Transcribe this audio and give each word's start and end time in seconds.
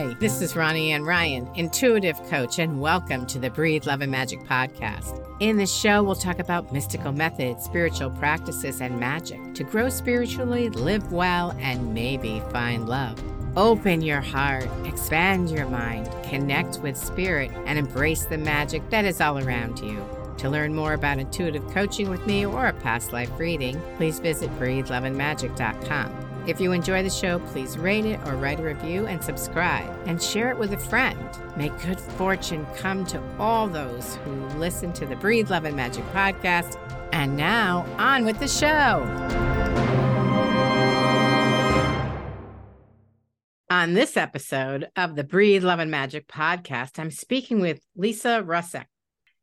Hi, 0.00 0.14
this 0.14 0.40
is 0.40 0.56
Ronnie 0.56 0.92
Ann 0.92 1.02
Ryan, 1.02 1.46
intuitive 1.56 2.16
coach, 2.30 2.58
and 2.58 2.80
welcome 2.80 3.26
to 3.26 3.38
the 3.38 3.50
Breathe 3.50 3.84
Love 3.84 4.00
and 4.00 4.10
Magic 4.10 4.40
podcast. 4.44 5.22
In 5.40 5.58
this 5.58 5.70
show, 5.70 6.02
we'll 6.02 6.14
talk 6.14 6.38
about 6.38 6.72
mystical 6.72 7.12
methods, 7.12 7.64
spiritual 7.64 8.08
practices, 8.08 8.80
and 8.80 8.98
magic 8.98 9.38
to 9.52 9.62
grow 9.62 9.90
spiritually, 9.90 10.70
live 10.70 11.12
well, 11.12 11.54
and 11.60 11.92
maybe 11.92 12.42
find 12.50 12.88
love. 12.88 13.22
Open 13.58 14.00
your 14.00 14.22
heart, 14.22 14.70
expand 14.86 15.50
your 15.50 15.66
mind, 15.66 16.08
connect 16.22 16.78
with 16.78 16.96
spirit, 16.96 17.50
and 17.66 17.78
embrace 17.78 18.24
the 18.24 18.38
magic 18.38 18.88
that 18.88 19.04
is 19.04 19.20
all 19.20 19.38
around 19.38 19.80
you. 19.80 20.02
To 20.38 20.48
learn 20.48 20.74
more 20.74 20.94
about 20.94 21.18
intuitive 21.18 21.66
coaching 21.74 22.08
with 22.08 22.26
me 22.26 22.46
or 22.46 22.68
a 22.68 22.72
past 22.72 23.12
life 23.12 23.38
reading, 23.38 23.78
please 23.98 24.18
visit 24.18 24.50
breatheloveandmagic.com. 24.58 26.29
If 26.46 26.60
you 26.60 26.72
enjoy 26.72 27.02
the 27.02 27.10
show, 27.10 27.38
please 27.38 27.76
rate 27.76 28.06
it 28.06 28.18
or 28.26 28.36
write 28.36 28.60
a 28.60 28.62
review 28.62 29.06
and 29.06 29.22
subscribe 29.22 29.90
and 30.06 30.22
share 30.22 30.50
it 30.50 30.58
with 30.58 30.72
a 30.72 30.78
friend. 30.78 31.18
May 31.56 31.68
good 31.84 32.00
fortune 32.00 32.66
come 32.76 33.04
to 33.06 33.22
all 33.38 33.68
those 33.68 34.16
who 34.24 34.32
listen 34.58 34.92
to 34.94 35.06
the 35.06 35.16
Breathe 35.16 35.50
Love 35.50 35.64
and 35.64 35.76
Magic 35.76 36.04
podcast. 36.12 36.78
And 37.12 37.36
now, 37.36 37.84
on 37.98 38.24
with 38.24 38.38
the 38.38 38.48
show. 38.48 39.04
On 43.68 43.94
this 43.94 44.16
episode 44.16 44.88
of 44.96 45.16
the 45.16 45.24
Breathe 45.24 45.62
Love 45.62 45.78
and 45.78 45.90
Magic 45.90 46.26
podcast, 46.26 46.98
I'm 46.98 47.10
speaking 47.10 47.60
with 47.60 47.80
Lisa 47.94 48.42
Rusek. 48.44 48.86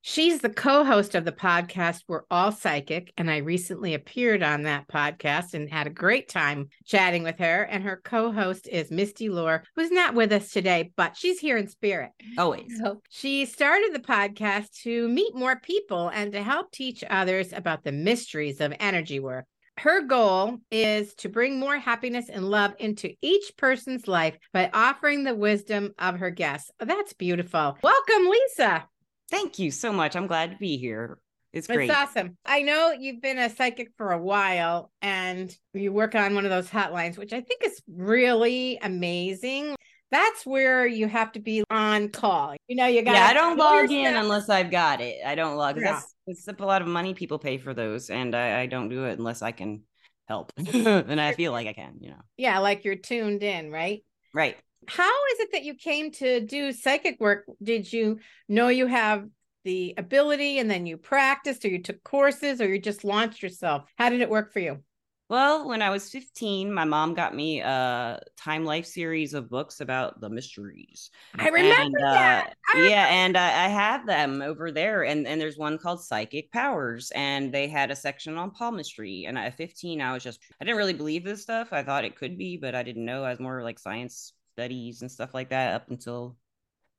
She's 0.01 0.39
the 0.39 0.49
co 0.49 0.83
host 0.83 1.15
of 1.15 1.25
the 1.25 1.31
podcast 1.31 2.03
We're 2.07 2.23
All 2.31 2.51
Psychic, 2.51 3.11
and 3.17 3.29
I 3.29 3.37
recently 3.37 3.93
appeared 3.93 4.41
on 4.41 4.63
that 4.63 4.87
podcast 4.87 5.53
and 5.53 5.69
had 5.69 5.87
a 5.87 5.91
great 5.91 6.29
time 6.29 6.69
chatting 6.85 7.23
with 7.23 7.39
her. 7.39 7.63
And 7.63 7.83
her 7.83 8.01
co 8.03 8.31
host 8.31 8.67
is 8.67 8.91
Misty 8.91 9.27
Lore, 9.29 9.63
who's 9.75 9.91
not 9.91 10.13
with 10.13 10.31
us 10.31 10.51
today, 10.51 10.91
but 10.95 11.17
she's 11.17 11.39
here 11.39 11.57
in 11.57 11.67
spirit. 11.67 12.11
Always. 12.37 12.77
So 12.77 13.01
she 13.09 13.45
started 13.45 13.93
the 13.93 13.99
podcast 13.99 14.81
to 14.83 15.09
meet 15.09 15.35
more 15.35 15.59
people 15.59 16.09
and 16.09 16.31
to 16.31 16.41
help 16.41 16.71
teach 16.71 17.03
others 17.09 17.51
about 17.51 17.83
the 17.83 17.91
mysteries 17.91 18.61
of 18.61 18.73
energy 18.79 19.19
work. 19.19 19.45
Her 19.79 20.01
goal 20.01 20.57
is 20.71 21.13
to 21.15 21.29
bring 21.29 21.59
more 21.59 21.77
happiness 21.77 22.29
and 22.29 22.49
love 22.49 22.73
into 22.79 23.13
each 23.21 23.57
person's 23.57 24.07
life 24.07 24.35
by 24.51 24.71
offering 24.73 25.23
the 25.23 25.35
wisdom 25.35 25.93
of 25.99 26.19
her 26.19 26.31
guests. 26.31 26.71
Oh, 26.79 26.85
that's 26.85 27.13
beautiful. 27.13 27.77
Welcome, 27.83 28.29
Lisa. 28.29 28.87
Thank 29.29 29.59
you 29.59 29.71
so 29.71 29.91
much. 29.91 30.15
I'm 30.15 30.27
glad 30.27 30.51
to 30.51 30.57
be 30.57 30.77
here. 30.77 31.19
It's 31.53 31.67
great. 31.67 31.89
It's 31.89 31.97
awesome. 31.97 32.37
I 32.45 32.61
know 32.61 32.91
you've 32.91 33.21
been 33.21 33.39
a 33.39 33.49
psychic 33.49 33.89
for 33.97 34.11
a 34.11 34.17
while 34.17 34.91
and 35.01 35.55
you 35.73 35.91
work 35.91 36.13
on 36.13 36.35
one 36.35 36.45
of 36.45 36.51
those 36.51 36.69
hotlines, 36.69 37.17
which 37.17 37.33
I 37.33 37.41
think 37.41 37.63
is 37.63 37.81
really 37.87 38.77
amazing. 38.81 39.75
That's 40.11 40.45
where 40.45 40.85
you 40.85 41.07
have 41.07 41.31
to 41.33 41.39
be 41.39 41.63
on 41.69 42.09
call. 42.09 42.55
You 42.67 42.75
know, 42.77 42.87
you 42.87 43.01
got. 43.01 43.15
Yeah, 43.15 43.25
I 43.25 43.33
don't 43.33 43.57
log 43.57 43.91
in 43.91 44.11
stuff. 44.11 44.23
unless 44.23 44.49
I've 44.49 44.71
got 44.71 45.01
it. 45.01 45.17
I 45.25 45.35
don't 45.35 45.57
log. 45.57 45.77
Yeah. 45.77 45.93
That's 45.93 46.15
it's 46.27 46.47
a 46.47 46.65
lot 46.65 46.81
of 46.81 46.87
money 46.87 47.13
people 47.13 47.39
pay 47.39 47.57
for 47.57 47.73
those, 47.73 48.09
and 48.09 48.33
I, 48.33 48.61
I 48.61 48.65
don't 48.67 48.87
do 48.87 49.05
it 49.05 49.17
unless 49.17 49.41
I 49.41 49.51
can 49.51 49.83
help, 50.25 50.53
and 50.57 51.19
I 51.19 51.33
feel 51.33 51.51
like 51.51 51.67
I 51.67 51.73
can. 51.73 51.97
You 51.99 52.11
know. 52.11 52.21
Yeah, 52.37 52.59
like 52.59 52.85
you're 52.85 52.95
tuned 52.95 53.43
in, 53.43 53.69
right? 53.69 54.03
Right 54.33 54.57
how 54.87 55.25
is 55.33 55.39
it 55.39 55.51
that 55.51 55.63
you 55.63 55.73
came 55.75 56.11
to 56.13 56.41
do 56.41 56.71
psychic 56.71 57.19
work? 57.19 57.45
Did 57.61 57.91
you 57.91 58.19
know 58.47 58.69
you 58.69 58.87
have 58.87 59.27
the 59.63 59.93
ability 59.97 60.59
and 60.59 60.69
then 60.69 60.85
you 60.85 60.97
practiced 60.97 61.65
or 61.65 61.67
you 61.67 61.81
took 61.81 62.03
courses 62.03 62.61
or 62.61 62.67
you 62.67 62.79
just 62.79 63.03
launched 63.03 63.43
yourself? 63.43 63.83
How 63.97 64.09
did 64.09 64.21
it 64.21 64.29
work 64.29 64.53
for 64.53 64.59
you? 64.59 64.83
Well, 65.29 65.67
when 65.67 65.81
I 65.81 65.89
was 65.89 66.09
15, 66.09 66.73
my 66.73 66.85
mom 66.85 67.13
got 67.13 67.35
me 67.35 67.59
a 67.59 68.21
Time 68.37 68.63
Life 68.63 68.85
series 68.85 69.33
of 69.33 69.49
books 69.49 69.81
about 69.81 70.21
the 70.21 70.29
mysteries. 70.29 71.11
I 71.37 71.49
remember 71.49 71.97
and, 71.97 72.07
uh, 72.07 72.13
that. 72.13 72.55
I 72.69 72.77
remember. 72.77 72.95
Yeah, 72.95 73.07
and 73.07 73.37
I, 73.37 73.65
I 73.65 73.67
have 73.67 74.07
them 74.07 74.41
over 74.41 74.71
there. 74.71 75.03
And, 75.03 75.27
and 75.27 75.41
there's 75.41 75.57
one 75.57 75.79
called 75.79 76.01
Psychic 76.01 76.49
Powers, 76.53 77.11
and 77.13 77.53
they 77.53 77.67
had 77.67 77.91
a 77.91 77.95
section 77.95 78.37
on 78.37 78.51
palmistry. 78.51 79.25
And 79.27 79.37
at 79.37 79.57
15, 79.57 79.99
I 79.99 80.13
was 80.13 80.23
just, 80.23 80.39
I 80.61 80.63
didn't 80.63 80.77
really 80.77 80.93
believe 80.93 81.25
this 81.25 81.41
stuff. 81.41 81.73
I 81.73 81.83
thought 81.83 82.05
it 82.05 82.15
could 82.15 82.37
be, 82.37 82.55
but 82.55 82.73
I 82.73 82.83
didn't 82.83 83.03
know. 83.03 83.25
I 83.25 83.31
was 83.31 83.41
more 83.41 83.63
like 83.63 83.79
science 83.79 84.31
studies 84.57 85.03
and 85.03 85.11
stuff 85.11 85.35
like 85.35 85.49
that 85.49 85.75
up 85.75 85.91
until 85.91 86.35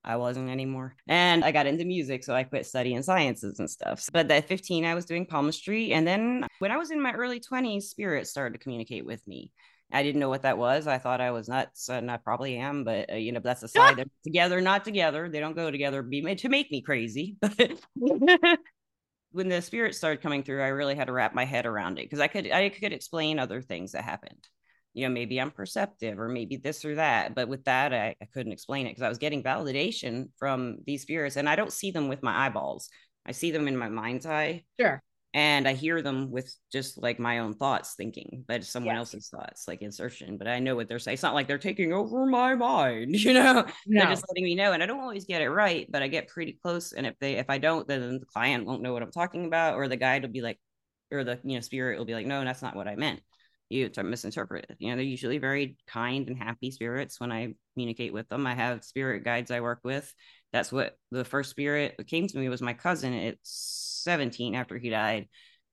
I 0.04 0.16
wasn't 0.16 0.48
anymore. 0.48 0.94
And 1.08 1.44
I 1.44 1.50
got 1.50 1.66
into 1.66 1.84
music, 1.84 2.22
so 2.22 2.32
I 2.32 2.44
quit 2.44 2.66
studying 2.66 3.02
sciences 3.02 3.58
and 3.58 3.68
stuff. 3.68 4.08
But 4.12 4.30
at 4.30 4.46
15, 4.46 4.84
I 4.84 4.94
was 4.94 5.04
doing 5.04 5.26
palmistry. 5.26 5.92
And 5.92 6.06
then 6.06 6.46
when 6.60 6.70
I 6.70 6.76
was 6.76 6.92
in 6.92 7.02
my 7.02 7.12
early 7.12 7.40
20s, 7.40 7.82
spirit 7.82 8.28
started 8.28 8.52
to 8.52 8.62
communicate 8.62 9.04
with 9.04 9.26
me. 9.26 9.50
I 9.92 10.04
didn't 10.04 10.20
know 10.20 10.28
what 10.28 10.42
that 10.42 10.56
was. 10.56 10.86
I 10.86 10.98
thought 10.98 11.20
I 11.20 11.32
was 11.32 11.48
nuts, 11.48 11.88
and 11.88 12.10
I 12.10 12.18
probably 12.18 12.58
am. 12.58 12.84
But 12.84 13.12
uh, 13.12 13.16
you 13.16 13.32
know, 13.32 13.40
that's 13.42 13.62
a 13.62 13.68
side. 13.68 13.96
They're 13.98 14.04
together, 14.22 14.60
not 14.60 14.84
together. 14.84 15.28
They 15.28 15.40
don't 15.40 15.56
go 15.56 15.70
together. 15.70 16.02
Be 16.02 16.20
made 16.20 16.38
to 16.38 16.48
make 16.48 16.70
me 16.70 16.82
crazy. 16.82 17.36
But 17.40 17.72
when 19.32 19.48
the 19.48 19.60
spirit 19.62 19.94
started 19.94 20.22
coming 20.22 20.42
through, 20.42 20.62
I 20.62 20.68
really 20.68 20.94
had 20.94 21.06
to 21.06 21.12
wrap 21.12 21.34
my 21.34 21.44
head 21.44 21.66
around 21.66 21.98
it 21.98 22.04
because 22.04 22.20
I 22.20 22.28
could 22.28 22.50
I 22.50 22.68
could 22.68 22.92
explain 22.92 23.38
other 23.38 23.62
things 23.62 23.92
that 23.92 24.04
happened 24.04 24.46
you 24.98 25.06
know, 25.06 25.14
maybe 25.14 25.40
I'm 25.40 25.52
perceptive 25.52 26.18
or 26.18 26.28
maybe 26.28 26.56
this 26.56 26.84
or 26.84 26.96
that. 26.96 27.36
But 27.36 27.48
with 27.48 27.64
that, 27.64 27.94
I, 27.94 28.16
I 28.20 28.24
couldn't 28.34 28.52
explain 28.52 28.86
it 28.86 28.90
because 28.90 29.04
I 29.04 29.08
was 29.08 29.18
getting 29.18 29.44
validation 29.44 30.30
from 30.38 30.78
these 30.86 31.02
spirits 31.02 31.36
and 31.36 31.48
I 31.48 31.54
don't 31.54 31.72
see 31.72 31.92
them 31.92 32.08
with 32.08 32.20
my 32.20 32.46
eyeballs. 32.46 32.88
I 33.24 33.30
see 33.30 33.52
them 33.52 33.68
in 33.68 33.76
my 33.76 33.88
mind's 33.88 34.26
eye. 34.26 34.64
Sure. 34.80 35.00
And 35.34 35.68
I 35.68 35.74
hear 35.74 36.02
them 36.02 36.32
with 36.32 36.52
just 36.72 37.00
like 37.00 37.20
my 37.20 37.38
own 37.38 37.54
thoughts 37.54 37.94
thinking, 37.94 38.44
but 38.48 38.64
someone 38.64 38.96
yes. 38.96 39.14
else's 39.14 39.28
thoughts, 39.28 39.68
like 39.68 39.82
insertion. 39.82 40.36
But 40.36 40.48
I 40.48 40.58
know 40.58 40.74
what 40.74 40.88
they're 40.88 40.98
saying. 40.98 41.12
It's 41.12 41.22
not 41.22 41.34
like 41.34 41.46
they're 41.46 41.58
taking 41.58 41.92
over 41.92 42.26
my 42.26 42.56
mind, 42.56 43.14
you 43.20 43.34
know. 43.34 43.64
No. 43.86 44.00
They're 44.00 44.10
just 44.10 44.24
letting 44.28 44.44
me 44.44 44.56
know. 44.56 44.72
And 44.72 44.82
I 44.82 44.86
don't 44.86 45.00
always 45.00 45.26
get 45.26 45.42
it 45.42 45.50
right, 45.50 45.86
but 45.88 46.02
I 46.02 46.08
get 46.08 46.26
pretty 46.26 46.58
close. 46.60 46.92
And 46.92 47.06
if 47.06 47.14
they 47.20 47.34
if 47.34 47.50
I 47.50 47.58
don't, 47.58 47.86
then 47.86 48.18
the 48.18 48.26
client 48.26 48.66
won't 48.66 48.82
know 48.82 48.92
what 48.92 49.02
I'm 49.02 49.12
talking 49.12 49.46
about, 49.46 49.74
or 49.74 49.86
the 49.86 49.96
guide 49.96 50.22
will 50.22 50.30
be 50.30 50.40
like, 50.40 50.58
or 51.12 51.22
the 51.22 51.38
you 51.44 51.54
know, 51.54 51.60
spirit 51.60 51.98
will 51.98 52.06
be 52.06 52.14
like, 52.14 52.26
no, 52.26 52.42
that's 52.42 52.62
not 52.62 52.74
what 52.74 52.88
I 52.88 52.96
meant 52.96 53.20
you 53.70 53.88
to 53.90 54.02
misinterpret 54.02 54.66
it. 54.70 54.76
You 54.78 54.90
know, 54.90 54.96
they're 54.96 55.04
usually 55.04 55.38
very 55.38 55.76
kind 55.86 56.28
and 56.28 56.38
happy 56.38 56.70
spirits 56.70 57.20
when 57.20 57.32
I 57.32 57.54
communicate 57.74 58.12
with 58.12 58.28
them. 58.28 58.46
I 58.46 58.54
have 58.54 58.84
spirit 58.84 59.24
guides 59.24 59.50
I 59.50 59.60
work 59.60 59.80
with. 59.84 60.12
That's 60.52 60.72
what 60.72 60.96
the 61.10 61.24
first 61.24 61.50
spirit 61.50 61.94
that 61.98 62.06
came 62.06 62.26
to 62.26 62.38
me 62.38 62.48
was 62.48 62.62
my 62.62 62.72
cousin 62.72 63.12
at 63.12 63.36
17 63.42 64.54
after 64.54 64.78
he 64.78 64.90
died. 64.90 65.28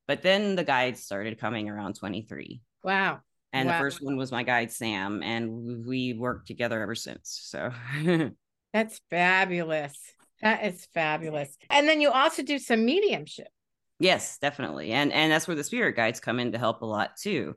But 0.08 0.22
then 0.22 0.56
the 0.56 0.64
guides 0.64 1.04
started 1.04 1.40
coming 1.40 1.70
around 1.70 1.96
23. 1.96 2.62
Wow. 2.84 3.22
And 3.54 3.70
wow. 3.70 3.76
the 3.76 3.80
first 3.80 4.04
one 4.04 4.18
was 4.18 4.32
my 4.32 4.44
guide 4.44 4.72
Sam, 4.72 5.24
and 5.24 5.86
we 5.86 6.14
worked 6.14 6.48
together 6.48 6.82
ever 6.82 6.96
since. 6.96 7.40
So 7.44 7.72
that's 8.74 9.00
fabulous. 9.10 9.98
That 10.42 10.66
is 10.66 10.86
fabulous. 10.94 11.56
And 11.70 11.88
then 11.88 12.02
you 12.02 12.12
also 12.12 12.44
do 12.44 12.60
some 12.60 12.84
mediumship. 12.84 13.48
Yes, 14.00 14.38
definitely. 14.40 14.92
And 14.92 15.14
and 15.14 15.32
that's 15.32 15.48
where 15.48 15.56
the 15.56 15.64
spirit 15.64 15.96
guides 15.96 16.20
come 16.20 16.40
in 16.40 16.52
to 16.52 16.58
help 16.58 16.82
a 16.82 16.86
lot 16.86 17.16
too 17.16 17.56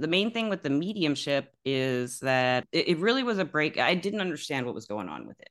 the 0.00 0.08
main 0.08 0.32
thing 0.32 0.48
with 0.48 0.62
the 0.62 0.70
mediumship 0.70 1.54
is 1.64 2.20
that 2.20 2.66
it, 2.72 2.88
it 2.88 2.98
really 2.98 3.22
was 3.22 3.38
a 3.38 3.44
break. 3.44 3.78
I 3.78 3.94
didn't 3.94 4.20
understand 4.20 4.66
what 4.66 4.74
was 4.74 4.86
going 4.86 5.08
on 5.08 5.26
with 5.26 5.38
it. 5.40 5.50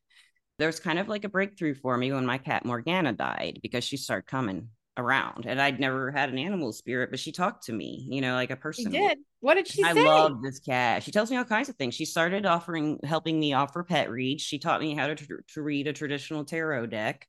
There 0.58 0.68
was 0.68 0.80
kind 0.80 1.00
of 1.00 1.08
like 1.08 1.24
a 1.24 1.30
breakthrough 1.30 1.76
for 1.76 1.98
me 1.98 2.12
when 2.12 2.26
my 2.26 2.38
cat 2.38 2.66
Morgana 2.66 3.14
died 3.14 3.60
because 3.62 3.84
she 3.84 3.96
started 3.96 4.28
coming 4.28 4.70
around 4.98 5.46
and 5.46 5.62
I'd 5.62 5.80
never 5.80 6.12
had 6.12 6.30
an 6.30 6.38
animal 6.38 6.74
spirit, 6.74 7.10
but 7.12 7.20
she 7.20 7.32
talked 7.32 7.66
to 7.66 7.74
me, 7.74 8.06
you 8.10 8.20
know, 8.20 8.34
like 8.34 8.52
a 8.52 8.58
person. 8.58 8.92
She 8.92 8.98
did. 8.98 9.20
What 9.40 9.56
did 9.56 9.68
she 9.68 9.84
I 9.84 9.94
say? 9.94 10.02
I 10.02 10.04
love 10.04 10.42
this 10.44 10.60
cat. 10.60 11.04
She 11.04 11.12
tells 11.12 11.32
me 11.32 11.38
all 11.38 11.46
kinds 11.46 11.70
of 11.70 11.76
things. 11.76 11.96
She 11.96 12.06
started 12.06 12.46
offering, 12.46 13.00
helping 13.04 13.40
me 13.40 13.54
offer 13.54 13.84
pet 13.84 14.10
reads. 14.10 14.44
She 14.44 14.60
taught 14.60 14.82
me 14.82 14.96
how 14.96 15.08
to, 15.08 15.16
to 15.16 15.62
read 15.62 15.88
a 15.88 15.94
traditional 15.94 16.44
tarot 16.44 16.88
deck. 16.88 17.26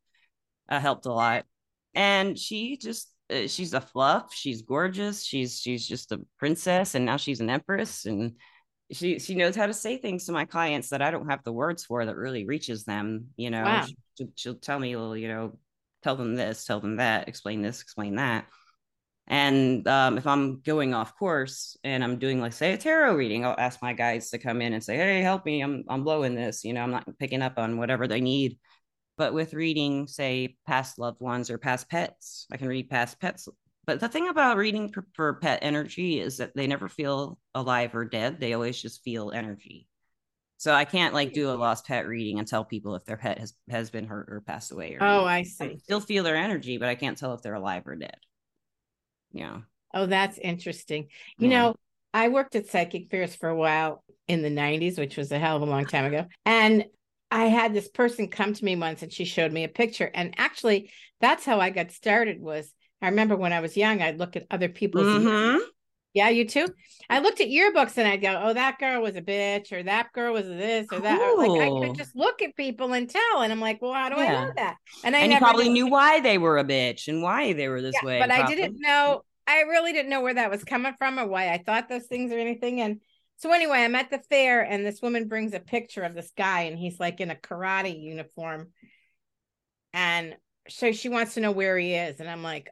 Uh, 0.69 0.81
helped 0.81 1.07
a 1.07 1.13
lot. 1.13 1.45
And 1.95 2.39
she 2.39 2.77
just 2.77 3.13
she's 3.47 3.75
a 3.75 3.81
fluff. 3.81 4.35
She's 4.35 4.63
gorgeous. 4.63 5.25
She's 5.25 5.61
she's 5.61 5.87
just 5.87 6.13
a 6.13 6.21
princess, 6.39 6.95
and 6.95 7.05
now 7.05 7.17
she's 7.17 7.41
an 7.41 7.51
empress, 7.51 8.07
and 8.07 8.37
she 8.93 9.19
she 9.19 9.35
knows 9.35 9.57
how 9.57 9.67
to 9.67 9.75
say 9.75 9.97
things 9.97 10.27
to 10.27 10.33
my 10.33 10.45
clients 10.45 10.91
that 10.91 11.03
I 11.03 11.11
don't 11.11 11.29
have 11.29 11.45
the 11.45 11.53
words 11.53 11.85
for 11.85 12.05
that 12.05 12.17
really 12.17 12.47
reaches 12.47 12.85
them. 12.85 13.29
You 13.37 13.51
know, 13.51 13.63
wow. 13.63 13.87
she, 14.19 14.29
she'll 14.35 14.55
tell 14.55 14.79
me, 14.79 14.97
well, 14.97 15.17
you 15.17 15.29
know, 15.29 15.59
tell 16.03 16.17
them 16.17 16.35
this, 16.35 16.65
tell 16.65 16.81
them 16.81 16.97
that, 16.97 17.29
explain 17.29 17.63
this, 17.63 17.83
explain 17.83 18.17
that. 18.17 18.47
And 19.27 19.87
um, 19.87 20.19
if 20.19 20.27
I'm 20.27 20.61
going 20.61 20.93
off 20.93 21.17
course 21.17 21.77
and 21.85 22.03
I'm 22.03 22.19
doing 22.19 22.41
like 22.41 22.53
say 22.53 22.73
a 22.73 22.77
tarot 22.77 23.15
reading, 23.15 23.45
I'll 23.45 23.55
ask 23.59 23.81
my 23.81 23.93
guides 23.93 24.31
to 24.31 24.39
come 24.39 24.61
in 24.61 24.73
and 24.73 24.83
say, 24.83 24.97
"Hey, 24.97 25.21
help 25.23 25.47
me! 25.47 25.63
I'm 25.63 25.85
I'm 25.89 26.03
blowing 26.03 26.35
this. 26.35 26.65
You 26.65 26.73
know, 26.73 26.83
I'm 26.83 26.91
not 26.91 27.07
picking 27.19 27.43
up 27.43 27.59
on 27.59 27.79
whatever 27.79 28.09
they 28.09 28.21
need." 28.21 28.59
But 29.21 29.35
with 29.35 29.53
reading, 29.53 30.07
say, 30.07 30.57
past 30.67 30.99
loved 30.99 31.21
ones 31.21 31.51
or 31.51 31.59
past 31.59 31.91
pets, 31.91 32.47
I 32.51 32.57
can 32.57 32.69
read 32.69 32.89
past 32.89 33.21
pets. 33.21 33.51
But 33.85 34.01
the 34.01 34.09
thing 34.09 34.31
about 34.31 34.57
reading 34.57 34.91
for, 34.91 35.05
for 35.13 35.35
pet 35.35 35.59
energy 35.61 36.19
is 36.19 36.39
that 36.39 36.57
they 36.57 36.67
never 36.67 36.89
feel 36.89 37.39
alive 37.55 37.95
or 37.95 38.07
dead. 38.07 38.41
They 38.41 38.55
always 38.55 38.81
just 38.81 39.05
feel 39.05 39.31
energy. 39.31 39.87
So 40.57 40.73
I 40.73 40.87
can't 40.87 41.13
like 41.13 41.35
do 41.35 41.51
a 41.51 41.53
lost 41.53 41.87
pet 41.87 42.07
reading 42.09 42.39
and 42.39 42.49
tell 42.49 42.65
people 42.65 42.95
if 42.95 43.05
their 43.05 43.19
pet 43.19 43.39
has 43.39 43.53
has 43.69 43.91
been 43.91 44.07
hurt 44.07 44.31
or 44.31 44.41
passed 44.41 44.73
away. 44.73 44.95
Or 44.95 45.03
oh, 45.03 45.27
anything. 45.27 45.29
I 45.29 45.43
see. 45.43 45.75
I 45.75 45.77
still 45.77 46.01
feel 46.01 46.25
their 46.25 46.37
energy, 46.37 46.79
but 46.79 46.89
I 46.89 46.95
can't 46.95 47.19
tell 47.19 47.35
if 47.35 47.43
they're 47.43 47.53
alive 47.53 47.87
or 47.87 47.97
dead. 47.97 48.17
Yeah. 49.33 49.59
Oh, 49.93 50.07
that's 50.07 50.39
interesting. 50.39 51.09
You 51.37 51.51
yeah. 51.51 51.61
know, 51.61 51.75
I 52.15 52.29
worked 52.29 52.57
at 52.57 52.69
Psychic 52.69 53.11
Fairs 53.11 53.37
for 53.37 53.51
a 53.51 53.55
while, 53.55 54.03
in 54.31 54.43
the 54.43 54.49
90s, 54.49 54.97
which 54.97 55.17
was 55.17 55.33
a 55.33 55.39
hell 55.41 55.57
of 55.57 55.63
a 55.63 55.67
long 55.67 55.85
time 55.85 56.05
ago. 56.05 56.25
And 56.47 56.85
I 57.31 57.47
had 57.47 57.73
this 57.75 57.89
person 57.89 58.29
come 58.29 58.55
to 58.55 58.65
me 58.65 58.77
once 58.77 59.03
and 59.03 59.13
she 59.13 59.25
showed 59.25 59.53
me 59.53 59.65
a 59.65 59.69
picture. 59.69 60.11
And 60.15 60.35
actually, 60.37 60.91
that's 61.21 61.45
how 61.45 61.61
I 61.61 61.71
got 61.71 61.93
started 61.93 62.41
was 62.41 62.73
I 63.03 63.09
remember 63.09 63.37
when 63.37 63.53
I 63.53 63.61
was 63.61 63.77
young, 63.77 64.03
I'd 64.03 64.19
look 64.19 64.37
at 64.37 64.47
other 64.51 64.69
people's 64.69 65.13
Mhm. 65.13 65.61
yeah, 66.13 66.29
you 66.29 66.45
too. 66.49 66.75
I 67.09 67.21
looked 67.21 67.41
at 67.41 67.49
yearbooks 67.49 67.97
and 67.97 68.09
I'd 68.09 68.21
go, 68.21 68.41
"Oh, 68.43 68.53
that 68.53 68.79
girl 68.81 69.01
was 69.03 69.15
a 69.17 69.23
bitch," 69.23 69.71
or 69.73 69.83
"That 69.85 70.13
girl 70.13 70.33
was 70.33 70.47
this," 70.47 70.93
or 70.93 71.01
that. 71.01 71.21
or, 71.33 71.39
Like 71.39 71.53
I 71.61 71.71
could 71.71 71.95
just 71.95 72.17
look 72.17 72.43
at 72.43 72.57
people 72.57 72.93
and 72.95 73.09
tell, 73.09 73.43
and 73.43 73.53
I'm 73.53 73.61
like, 73.61 73.81
"Well, 73.81 73.93
how 73.93 74.09
do 74.09 74.17
I 74.17 74.27
know 74.29 74.51
that?" 74.57 74.77
And 75.05 75.15
I 75.17 75.21
and 75.21 75.33
you 75.33 75.39
probably 75.39 75.69
knew. 75.69 75.87
why 75.89 76.21
they 76.21 76.37
were 76.39 76.59
a 76.59 76.65
bitch 76.65 77.07
and 77.09 77.23
why 77.23 77.53
they 77.53 77.69
were 77.69 77.81
this 77.81 77.95
Yeah, 77.95 78.07
way. 78.07 78.21
but 78.21 78.31
I 78.31 78.43
didn't 78.43 78.75
know. 78.81 79.23
I 79.47 79.63
really 79.63 79.93
didn't 79.93 80.11
know 80.11 80.21
where 80.21 80.35
that 80.35 80.51
was 80.51 80.65
coming 80.65 80.95
from 80.99 81.19
or 81.19 81.27
why 81.27 81.51
I 81.53 81.59
thought 81.59 81.89
those 81.89 82.07
things 82.07 82.33
or 82.33 82.39
anything. 82.39 82.81
And 82.81 83.01
so 83.41 83.51
anyway, 83.53 83.79
I'm 83.79 83.95
at 83.95 84.11
the 84.11 84.19
fair, 84.19 84.61
and 84.61 84.85
this 84.85 85.01
woman 85.01 85.27
brings 85.27 85.55
a 85.55 85.61
picture 85.61 86.03
of 86.03 86.15
this 86.15 86.31
guy, 86.37 86.63
and 86.63 86.79
he's 86.79 87.01
like 87.01 87.21
in 87.21 87.31
a 87.31 87.35
karate 87.35 87.99
uniform, 87.99 88.69
and 89.95 90.37
so 90.69 90.93
she 90.93 91.09
wants 91.09 91.35
to 91.35 91.41
know 91.41 91.51
where 91.51 91.79
he 91.79 91.95
is, 91.95 92.21
and 92.21 92.29
I'm 92.29 92.43
like, 92.43 92.69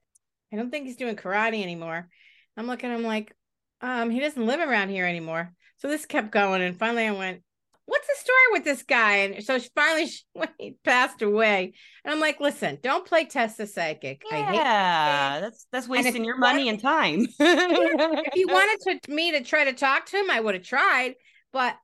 I 0.53 0.57
don't 0.57 0.71
think 0.71 0.85
he's 0.85 0.97
doing 0.97 1.17
karate 1.17 1.63
anymore. 1.63 2.11
I'm 2.55 2.67
looking, 2.67 2.91
I'm 2.91 3.03
like, 3.03 3.35
um, 3.81 4.11
he 4.11 4.21
doesn't 4.21 4.47
live 4.47 4.61
around 4.61 4.91
here 4.91 5.07
anymore. 5.07 5.55
So 5.79 5.89
this 5.89 6.05
kept 6.05 6.33
going, 6.33 6.61
and 6.61 6.79
finally 6.79 7.07
I 7.07 7.13
went, 7.13 7.43
What's 7.89 8.07
the 8.07 8.17
story 8.19 8.37
with 8.53 8.65
this 8.65 8.83
guy? 8.83 9.17
And 9.17 9.43
so 9.43 9.59
she 9.59 9.71
finally 9.75 10.07
she, 10.09 10.23
when 10.35 10.51
he 10.59 10.77
passed 10.85 11.23
away, 11.23 11.73
and 12.05 12.13
I'm 12.13 12.21
like, 12.21 12.39
Listen, 12.39 12.77
don't 12.83 13.07
play 13.07 13.25
test 13.25 13.57
the 13.57 13.67
psychic. 13.67 14.23
Yeah, 14.31 15.41
that's 15.41 15.67
that's 15.73 15.89
wasting 15.89 16.23
your 16.23 16.35
you 16.35 16.41
money 16.41 16.69
and 16.69 16.79
time. 16.79 17.27
if 17.41 18.35
he 18.35 18.45
wanted 18.45 19.01
to 19.03 19.11
me 19.11 19.33
to 19.33 19.43
try 19.43 19.65
to 19.65 19.73
talk 19.73 20.05
to 20.07 20.19
him, 20.19 20.31
I 20.31 20.39
would 20.39 20.55
have 20.55 20.65
tried, 20.65 21.15
but 21.51 21.77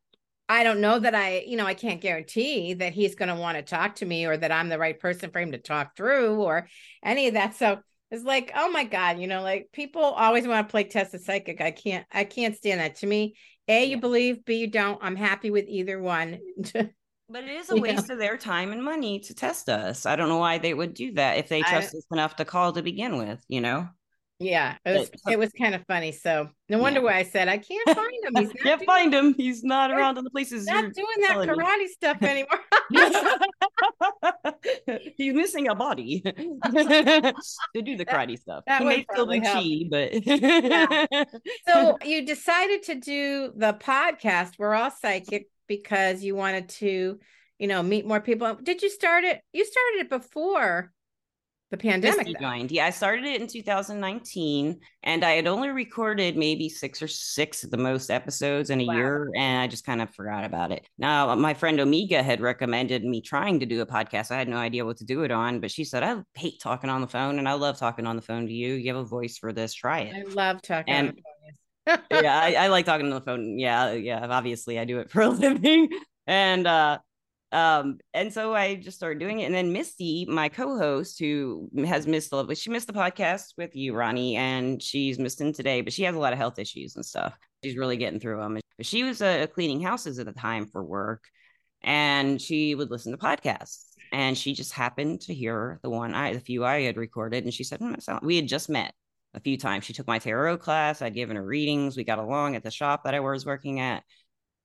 I 0.46 0.62
don't 0.62 0.82
know 0.82 0.98
that 0.98 1.14
I, 1.14 1.38
you 1.46 1.56
know, 1.56 1.64
I 1.64 1.72
can't 1.72 2.02
guarantee 2.02 2.74
that 2.74 2.92
he's 2.92 3.14
going 3.14 3.30
to 3.30 3.34
want 3.34 3.56
to 3.56 3.62
talk 3.62 3.94
to 3.96 4.04
me 4.04 4.26
or 4.26 4.36
that 4.36 4.52
I'm 4.52 4.68
the 4.68 4.78
right 4.78 5.00
person 5.00 5.30
for 5.30 5.40
him 5.40 5.52
to 5.52 5.58
talk 5.58 5.96
through 5.96 6.42
or 6.42 6.68
any 7.02 7.28
of 7.28 7.34
that. 7.34 7.54
So 7.54 7.78
it's 8.14 8.24
like, 8.24 8.52
oh 8.54 8.70
my 8.70 8.84
God, 8.84 9.18
you 9.18 9.26
know, 9.26 9.42
like 9.42 9.68
people 9.72 10.02
always 10.02 10.46
want 10.46 10.66
to 10.68 10.70
play 10.70 10.84
test 10.84 11.12
the 11.12 11.18
psychic. 11.18 11.60
I 11.60 11.70
can't, 11.70 12.06
I 12.12 12.24
can't 12.24 12.56
stand 12.56 12.80
that. 12.80 12.96
To 12.96 13.06
me, 13.06 13.34
A, 13.68 13.84
you 13.84 14.00
believe, 14.00 14.44
B, 14.44 14.56
you 14.56 14.66
don't. 14.68 14.98
I'm 15.02 15.16
happy 15.16 15.50
with 15.50 15.66
either 15.68 16.00
one. 16.00 16.38
But 17.26 17.44
it 17.44 17.50
is 17.50 17.70
a 17.70 17.74
Yeah. 17.74 17.80
waste 17.80 18.10
of 18.10 18.18
their 18.18 18.36
time 18.36 18.70
and 18.70 18.84
money 18.84 19.18
to 19.20 19.34
test 19.34 19.70
us. 19.70 20.04
I 20.04 20.14
don't 20.14 20.28
know 20.28 20.36
why 20.36 20.58
they 20.58 20.74
would 20.74 20.92
do 20.92 21.14
that 21.14 21.38
if 21.38 21.48
they 21.48 21.62
I- 21.62 21.70
trust 21.70 21.94
us 21.94 22.04
enough 22.12 22.36
to 22.36 22.44
call 22.44 22.74
to 22.74 22.82
begin 22.82 23.16
with, 23.16 23.42
you 23.48 23.62
know? 23.62 23.88
Yeah, 24.44 24.76
it 24.84 24.98
was, 24.98 25.10
it 25.30 25.38
was 25.38 25.50
kind 25.58 25.74
of 25.74 25.82
funny. 25.86 26.12
So 26.12 26.48
no 26.68 26.78
wonder 26.78 27.00
Yeah. 27.00 27.06
why 27.06 27.16
I 27.18 27.22
said 27.22 27.48
I 27.48 27.56
can't 27.58 27.88
find 27.96 28.24
him. 28.24 28.34
He's 28.36 28.48
not, 28.54 28.62
Can't 28.62 28.84
find 28.84 29.14
him. 29.14 29.34
He's 29.34 29.64
not 29.64 29.90
around 29.90 30.18
in 30.18 30.24
the 30.24 30.30
places 30.30 30.66
not 30.66 30.92
doing 30.92 31.06
that 31.22 31.28
telling 31.32 31.50
me. 31.50 31.56
karate 31.64 31.88
stuff 31.88 32.22
anymore. 32.22 32.60
He's 35.16 35.34
missing 35.34 35.68
a 35.68 35.74
body 35.74 36.20
to 36.24 37.82
do 37.82 37.96
the 37.96 38.04
karate 38.04 38.38
stuff. 38.38 38.64
that 38.66 38.82
he 38.82 38.88
may 38.88 39.06
still 39.12 39.30
help. 39.30 39.44
chi, 39.44 39.84
but 39.90 40.12
so 41.68 41.98
you 42.04 42.26
decided 42.26 42.82
to 42.84 42.94
do 42.96 43.52
the 43.56 43.72
podcast 43.74 44.52
we're 44.58 44.74
all 44.74 44.90
psychic 44.90 45.48
because 45.68 46.22
you 46.22 46.34
wanted 46.34 46.68
to 46.68 47.18
you 47.58 47.66
know 47.66 47.82
meet 47.82 48.06
more 48.06 48.20
people 48.20 48.54
did 48.62 48.82
you 48.82 48.90
start 48.90 49.24
it 49.24 49.40
you 49.52 49.64
started 49.64 50.00
it 50.00 50.10
before 50.10 50.92
the 51.76 51.88
pandemic 51.88 52.38
joined. 52.40 52.70
Yeah, 52.70 52.86
I 52.86 52.90
started 52.90 53.24
it 53.24 53.40
in 53.40 53.46
2019, 53.48 54.78
and 55.02 55.24
I 55.24 55.32
had 55.32 55.46
only 55.46 55.70
recorded 55.70 56.36
maybe 56.36 56.68
six 56.68 57.02
or 57.02 57.08
six 57.08 57.64
at 57.64 57.70
the 57.70 57.76
most 57.76 58.10
episodes 58.10 58.70
in 58.70 58.80
a 58.80 58.86
Wow. 58.86 58.94
year, 58.94 59.30
and 59.36 59.60
I 59.60 59.66
just 59.66 59.84
kind 59.84 60.00
of 60.00 60.14
forgot 60.14 60.44
about 60.44 60.70
it. 60.72 60.86
Now, 60.98 61.34
my 61.34 61.54
friend 61.54 61.80
Omega 61.80 62.22
had 62.22 62.40
recommended 62.40 63.04
me 63.04 63.20
trying 63.20 63.60
to 63.60 63.66
do 63.66 63.80
a 63.80 63.86
podcast. 63.86 64.30
I 64.30 64.38
had 64.38 64.48
no 64.48 64.56
idea 64.56 64.84
what 64.84 64.98
to 64.98 65.04
do 65.04 65.24
it 65.24 65.30
on, 65.30 65.60
but 65.60 65.70
she 65.70 65.84
said, 65.84 66.02
I 66.02 66.22
hate 66.34 66.60
talking 66.60 66.90
on 66.90 67.00
the 67.00 67.08
phone, 67.08 67.38
and 67.38 67.48
I 67.48 67.54
love 67.54 67.76
talking 67.78 68.06
on 68.06 68.16
the 68.16 68.22
phone 68.22 68.46
to 68.46 68.52
you. 68.52 68.74
You 68.74 68.94
have 68.94 69.04
a 69.04 69.08
voice 69.08 69.36
for 69.38 69.52
this. 69.52 69.74
Try 69.74 70.00
it. 70.00 70.14
i 70.14 70.22
love 70.32 70.62
talking 70.62 70.94
And- 70.94 71.08
on 71.08 71.14
the 71.16 71.22
phone. 71.22 71.98
yeah, 72.24 72.40
I, 72.40 72.54
I 72.54 72.66
like 72.68 72.86
talking 72.86 73.06
on 73.06 73.12
the 73.12 73.20
phone. 73.20 73.58
Yeah, 73.58 73.92
yeah. 73.92 74.26
Obviously, 74.30 74.78
I 74.78 74.84
do 74.86 75.00
it 75.00 75.10
for 75.10 75.20
a 75.22 75.28
living, 75.44 75.90
and 76.26 76.66
uh, 76.66 76.98
um, 77.54 77.98
and 78.12 78.32
so 78.32 78.52
I 78.52 78.74
just 78.74 78.96
started 78.96 79.20
doing 79.20 79.38
it. 79.38 79.44
And 79.44 79.54
then 79.54 79.72
Misty, 79.72 80.26
my 80.28 80.48
co-host, 80.48 81.20
who 81.20 81.70
has 81.86 82.04
missed 82.04 82.30
the, 82.30 82.52
she 82.56 82.68
missed 82.68 82.88
the 82.88 82.92
podcast 82.92 83.54
with 83.56 83.76
you, 83.76 83.94
Ronnie, 83.94 84.34
and 84.34 84.82
she's 84.82 85.20
missed 85.20 85.40
in 85.40 85.52
today, 85.52 85.80
but 85.80 85.92
she 85.92 86.02
has 86.02 86.16
a 86.16 86.18
lot 86.18 86.32
of 86.32 86.38
health 86.38 86.58
issues 86.58 86.96
and 86.96 87.06
stuff. 87.06 87.38
She's 87.62 87.76
really 87.76 87.96
getting 87.96 88.18
through 88.18 88.38
them. 88.38 88.58
But 88.76 88.86
she 88.86 89.04
was 89.04 89.22
uh, 89.22 89.46
cleaning 89.54 89.80
houses 89.80 90.18
at 90.18 90.26
the 90.26 90.32
time 90.32 90.66
for 90.66 90.82
work, 90.82 91.22
and 91.80 92.42
she 92.42 92.74
would 92.74 92.90
listen 92.90 93.12
to 93.12 93.18
podcasts. 93.18 93.84
And 94.12 94.36
she 94.36 94.52
just 94.52 94.72
happened 94.72 95.20
to 95.22 95.34
hear 95.34 95.78
the 95.84 95.90
one 95.90 96.12
I, 96.12 96.34
the 96.34 96.40
few 96.40 96.64
I 96.64 96.82
had 96.82 96.96
recorded, 96.96 97.44
and 97.44 97.54
she 97.54 97.62
said, 97.62 97.78
hmm, 97.78 97.94
"We 98.22 98.34
had 98.34 98.48
just 98.48 98.68
met." 98.68 98.92
a 99.36 99.40
few 99.40 99.58
times. 99.58 99.84
She 99.84 99.92
took 99.92 100.06
my 100.06 100.20
tarot 100.20 100.58
class. 100.58 101.02
I'd 101.02 101.12
given 101.12 101.34
her 101.34 101.44
readings. 101.44 101.96
We 101.96 102.04
got 102.04 102.20
along 102.20 102.54
at 102.54 102.62
the 102.62 102.70
shop 102.70 103.02
that 103.02 103.14
I 103.14 103.20
was 103.20 103.44
working 103.44 103.80
at. 103.80 104.04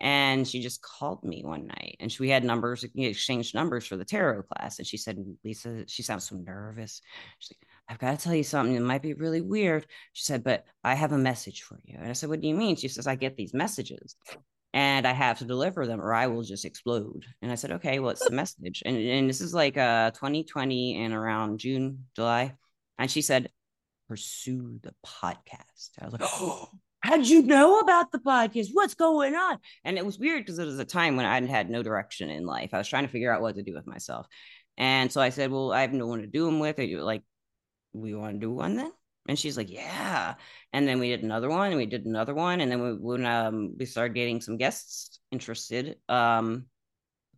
And 0.01 0.47
she 0.47 0.61
just 0.61 0.81
called 0.81 1.23
me 1.23 1.43
one 1.43 1.67
night 1.67 1.97
and 1.99 2.11
she, 2.11 2.23
we 2.23 2.29
had 2.29 2.45
numbers, 2.45 2.85
we 2.95 3.05
exchanged 3.05 3.53
numbers 3.53 3.85
for 3.85 3.97
the 3.97 4.05
tarot 4.05 4.43
class. 4.43 4.79
And 4.79 4.87
she 4.87 4.95
said, 4.95 5.17
Lisa, 5.43 5.83
she 5.87 6.03
sounds 6.03 6.29
so 6.29 6.37
nervous. 6.37 7.01
She's 7.39 7.51
like, 7.51 7.67
I've 7.89 7.99
got 7.99 8.17
to 8.17 8.23
tell 8.23 8.35
you 8.35 8.43
something. 8.43 8.75
It 8.75 8.81
might 8.81 9.01
be 9.01 9.13
really 9.13 9.41
weird. 9.41 9.85
She 10.13 10.23
said, 10.23 10.43
but 10.43 10.65
I 10.83 10.95
have 10.95 11.11
a 11.11 11.17
message 11.17 11.63
for 11.63 11.79
you. 11.83 11.97
And 11.99 12.09
I 12.09 12.13
said, 12.13 12.29
What 12.29 12.39
do 12.39 12.47
you 12.47 12.55
mean? 12.55 12.77
She 12.77 12.87
says, 12.87 13.07
I 13.07 13.15
get 13.15 13.35
these 13.35 13.53
messages 13.53 14.15
and 14.73 15.05
I 15.05 15.11
have 15.11 15.39
to 15.39 15.45
deliver 15.45 15.85
them 15.85 15.99
or 15.99 16.13
I 16.13 16.27
will 16.27 16.43
just 16.43 16.63
explode. 16.63 17.25
And 17.41 17.51
I 17.51 17.55
said, 17.55 17.71
Okay, 17.71 17.99
well, 17.99 18.07
what's 18.07 18.23
the 18.23 18.35
message? 18.35 18.83
And, 18.85 18.95
and 18.95 19.29
this 19.29 19.41
is 19.41 19.53
like 19.53 19.77
uh 19.77 20.11
2020 20.11 21.03
and 21.03 21.13
around 21.13 21.59
June, 21.59 22.05
July. 22.15 22.55
And 22.97 23.11
she 23.11 23.21
said, 23.21 23.49
pursue 24.09 24.79
the 24.81 24.93
podcast. 25.05 25.91
I 26.01 26.05
was 26.05 26.13
like, 26.13 26.21
oh, 26.39 26.69
how'd 27.01 27.25
you 27.25 27.41
know 27.43 27.79
about 27.79 28.11
the 28.11 28.19
podcast? 28.19 28.69
What's 28.73 28.95
going 28.95 29.35
on? 29.35 29.57
And 29.83 29.97
it 29.97 30.05
was 30.05 30.19
weird 30.19 30.43
because 30.43 30.59
it 30.59 30.65
was 30.65 30.79
a 30.79 30.85
time 30.85 31.15
when 31.15 31.25
I 31.25 31.41
had 31.45 31.69
no 31.69 31.83
direction 31.83 32.29
in 32.29 32.45
life. 32.45 32.71
I 32.73 32.77
was 32.77 32.87
trying 32.87 33.05
to 33.05 33.11
figure 33.11 33.33
out 33.33 33.41
what 33.41 33.55
to 33.55 33.63
do 33.63 33.73
with 33.73 33.87
myself. 33.87 34.27
And 34.77 35.11
so 35.11 35.21
I 35.21 35.29
said, 35.29 35.51
well, 35.51 35.71
I 35.71 35.81
have 35.81 35.93
no 35.93 36.07
one 36.07 36.21
to 36.21 36.27
do 36.27 36.45
them 36.45 36.59
with. 36.59 36.79
Are 36.79 36.83
you 36.83 37.01
like, 37.03 37.23
we 37.93 38.13
want 38.13 38.33
to 38.33 38.39
do 38.39 38.51
one 38.51 38.75
then? 38.75 38.91
And 39.27 39.37
she's 39.37 39.57
like, 39.57 39.69
yeah. 39.69 40.35
And 40.73 40.87
then 40.87 40.99
we 40.99 41.09
did 41.09 41.23
another 41.23 41.49
one 41.49 41.67
and 41.67 41.77
we 41.77 41.85
did 41.85 42.05
another 42.05 42.33
one. 42.33 42.61
And 42.61 42.71
then 42.71 42.81
we, 42.81 42.93
when 42.93 43.25
um, 43.25 43.75
we 43.77 43.85
started 43.85 44.15
getting 44.15 44.41
some 44.41 44.57
guests 44.57 45.19
interested, 45.31 45.97
um, 46.07 46.65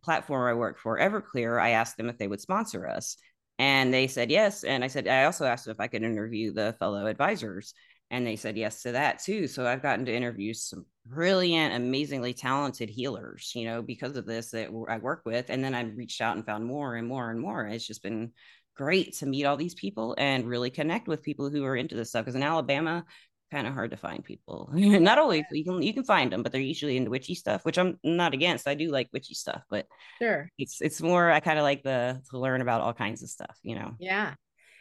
platform 0.02 0.48
I 0.48 0.54
work 0.54 0.78
for, 0.78 0.98
Everclear, 0.98 1.60
I 1.60 1.70
asked 1.70 1.96
them 1.96 2.08
if 2.08 2.18
they 2.18 2.28
would 2.28 2.40
sponsor 2.40 2.86
us. 2.88 3.16
And 3.58 3.92
they 3.92 4.06
said 4.06 4.30
yes. 4.30 4.64
And 4.64 4.82
I 4.82 4.86
said, 4.86 5.06
I 5.06 5.24
also 5.24 5.44
asked 5.44 5.68
if 5.68 5.80
I 5.80 5.86
could 5.86 6.02
interview 6.02 6.52
the 6.52 6.74
fellow 6.78 7.06
advisors. 7.06 7.74
And 8.12 8.26
they 8.26 8.36
said 8.36 8.58
yes 8.58 8.82
to 8.82 8.92
that 8.92 9.20
too. 9.20 9.48
So 9.48 9.66
I've 9.66 9.82
gotten 9.82 10.04
to 10.04 10.14
interview 10.14 10.52
some 10.52 10.84
brilliant, 11.06 11.74
amazingly 11.74 12.34
talented 12.34 12.90
healers, 12.90 13.52
you 13.54 13.64
know, 13.64 13.80
because 13.80 14.16
of 14.18 14.26
this 14.26 14.50
that 14.50 14.68
I 14.88 14.98
work 14.98 15.22
with. 15.24 15.48
And 15.48 15.64
then 15.64 15.74
I 15.74 15.82
reached 15.82 16.20
out 16.20 16.36
and 16.36 16.44
found 16.44 16.66
more 16.66 16.94
and 16.94 17.08
more 17.08 17.30
and 17.30 17.40
more. 17.40 17.66
It's 17.66 17.86
just 17.86 18.02
been 18.02 18.32
great 18.76 19.14
to 19.14 19.26
meet 19.26 19.46
all 19.46 19.56
these 19.56 19.74
people 19.74 20.14
and 20.18 20.46
really 20.46 20.68
connect 20.68 21.08
with 21.08 21.22
people 21.22 21.48
who 21.48 21.64
are 21.64 21.74
into 21.74 21.94
this 21.94 22.10
stuff. 22.10 22.26
Because 22.26 22.36
in 22.36 22.42
Alabama, 22.42 23.06
kind 23.50 23.66
of 23.66 23.72
hard 23.72 23.92
to 23.92 23.96
find 23.96 24.22
people. 24.22 24.70
not 24.74 25.18
always 25.18 25.44
you 25.50 25.64
can 25.64 25.80
you 25.82 25.94
can 25.94 26.04
find 26.04 26.30
them, 26.30 26.42
but 26.42 26.52
they're 26.52 26.60
usually 26.60 26.98
into 26.98 27.10
witchy 27.10 27.34
stuff, 27.34 27.64
which 27.64 27.78
I'm 27.78 27.98
not 28.04 28.34
against. 28.34 28.68
I 28.68 28.74
do 28.74 28.90
like 28.90 29.08
witchy 29.12 29.34
stuff, 29.34 29.62
but 29.70 29.86
Sure. 30.20 30.50
it's 30.58 30.82
it's 30.82 31.00
more 31.00 31.30
I 31.30 31.40
kind 31.40 31.58
of 31.58 31.62
like 31.62 31.82
the 31.82 32.20
to 32.30 32.38
learn 32.38 32.60
about 32.60 32.82
all 32.82 32.92
kinds 32.92 33.22
of 33.22 33.30
stuff, 33.30 33.58
you 33.62 33.74
know. 33.74 33.94
Yeah. 33.98 34.34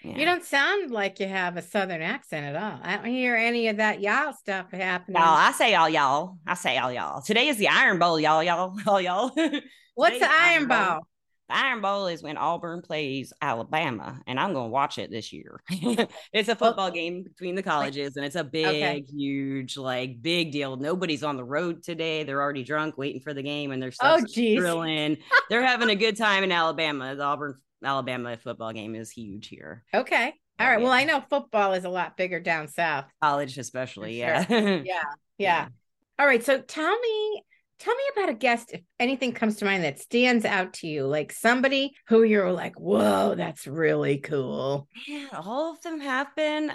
Yeah. 0.03 0.17
You 0.17 0.25
don't 0.25 0.43
sound 0.43 0.89
like 0.91 1.19
you 1.19 1.27
have 1.27 1.57
a 1.57 1.61
southern 1.61 2.01
accent 2.01 2.55
at 2.55 2.55
all. 2.55 2.79
I 2.81 2.95
don't 2.97 3.05
hear 3.05 3.35
any 3.35 3.67
of 3.67 3.77
that 3.77 4.01
y'all 4.01 4.33
stuff 4.33 4.71
happening. 4.71 5.21
Y'all, 5.21 5.35
I 5.35 5.51
say 5.51 5.75
all 5.75 5.89
y'all. 5.89 6.37
I 6.47 6.55
say 6.55 6.77
all 6.77 6.91
y'all. 6.91 7.21
Today 7.21 7.47
is 7.49 7.57
the 7.57 7.67
Iron 7.67 7.99
Bowl, 7.99 8.19
y'all, 8.19 8.43
y'all, 8.43 8.75
all 8.87 8.99
y'all. 8.99 9.31
What's 9.95 10.19
the 10.19 10.29
Iron 10.29 10.67
Bowl? 10.67 10.99
The 11.49 11.55
Iron 11.57 11.81
Bowl 11.81 12.07
is 12.07 12.23
when 12.23 12.37
Auburn 12.37 12.81
plays 12.81 13.33
Alabama, 13.41 14.21
and 14.25 14.39
I'm 14.39 14.53
going 14.53 14.67
to 14.67 14.71
watch 14.71 14.97
it 14.97 15.11
this 15.11 15.33
year. 15.33 15.61
it's 16.33 16.47
a 16.49 16.55
football 16.55 16.89
game 16.91 17.23
between 17.23 17.55
the 17.55 17.61
colleges, 17.63 18.15
and 18.15 18.25
it's 18.25 18.37
a 18.37 18.43
big, 18.43 18.67
Okay. 18.67 19.03
huge, 19.13 19.75
like 19.75 20.21
big 20.21 20.51
deal. 20.53 20.77
Nobody's 20.77 21.23
on 21.23 21.35
the 21.35 21.43
road 21.43 21.83
today. 21.83 22.23
They're 22.23 22.41
already 22.41 22.63
drunk, 22.63 22.97
waiting 22.97 23.21
for 23.21 23.33
the 23.33 23.43
game, 23.43 23.71
and 23.71 23.83
they're 23.83 23.91
Oh, 24.01 24.23
drilling. 24.33 25.17
They're 25.49 25.65
having 25.65 25.89
a 25.89 25.95
good 25.95 26.15
time 26.15 26.45
in 26.45 26.51
Alabama. 26.53 27.15
The 27.15 27.23
Auburn 27.23 27.55
Alabama 27.83 28.37
football 28.37 28.73
game 28.73 28.95
is 28.95 29.11
huge 29.11 29.47
here. 29.47 29.83
Okay. 29.93 30.33
All 30.59 30.67
right. 30.67 30.81
Well. 30.81 30.91
I 30.91 31.03
know 31.03 31.23
football 31.29 31.73
is 31.73 31.85
a 31.85 31.89
lot 31.89 32.17
bigger 32.17 32.39
down 32.39 32.67
south. 32.67 33.05
College, 33.21 33.57
especially. 33.57 34.21
For 34.21 34.25
Yeah. 34.49 34.83
Yeah. 34.83 35.03
Yeah. 35.37 35.67
All 36.19 36.27
right. 36.27 36.43
So 36.43 36.61
tell 36.61 36.99
me, 36.99 37.43
tell 37.79 37.95
me 37.95 38.03
about 38.15 38.29
a 38.29 38.33
guest, 38.35 38.71
if 38.73 38.81
anything 38.99 39.31
comes 39.31 39.55
to 39.57 39.65
mind 39.65 39.83
that 39.83 39.99
stands 39.99 40.45
out 40.45 40.73
to 40.73 40.87
you, 40.87 41.05
like 41.07 41.31
somebody 41.31 41.93
who 42.07 42.23
you're 42.23 42.51
like, 42.51 42.79
whoa, 42.79 43.33
that's 43.35 43.65
really 43.65 44.19
cool. 44.19 44.87
Man, 45.07 45.29
all 45.33 45.71
of 45.71 45.81
them 45.81 45.99
have 45.99 46.35
been. 46.35 46.73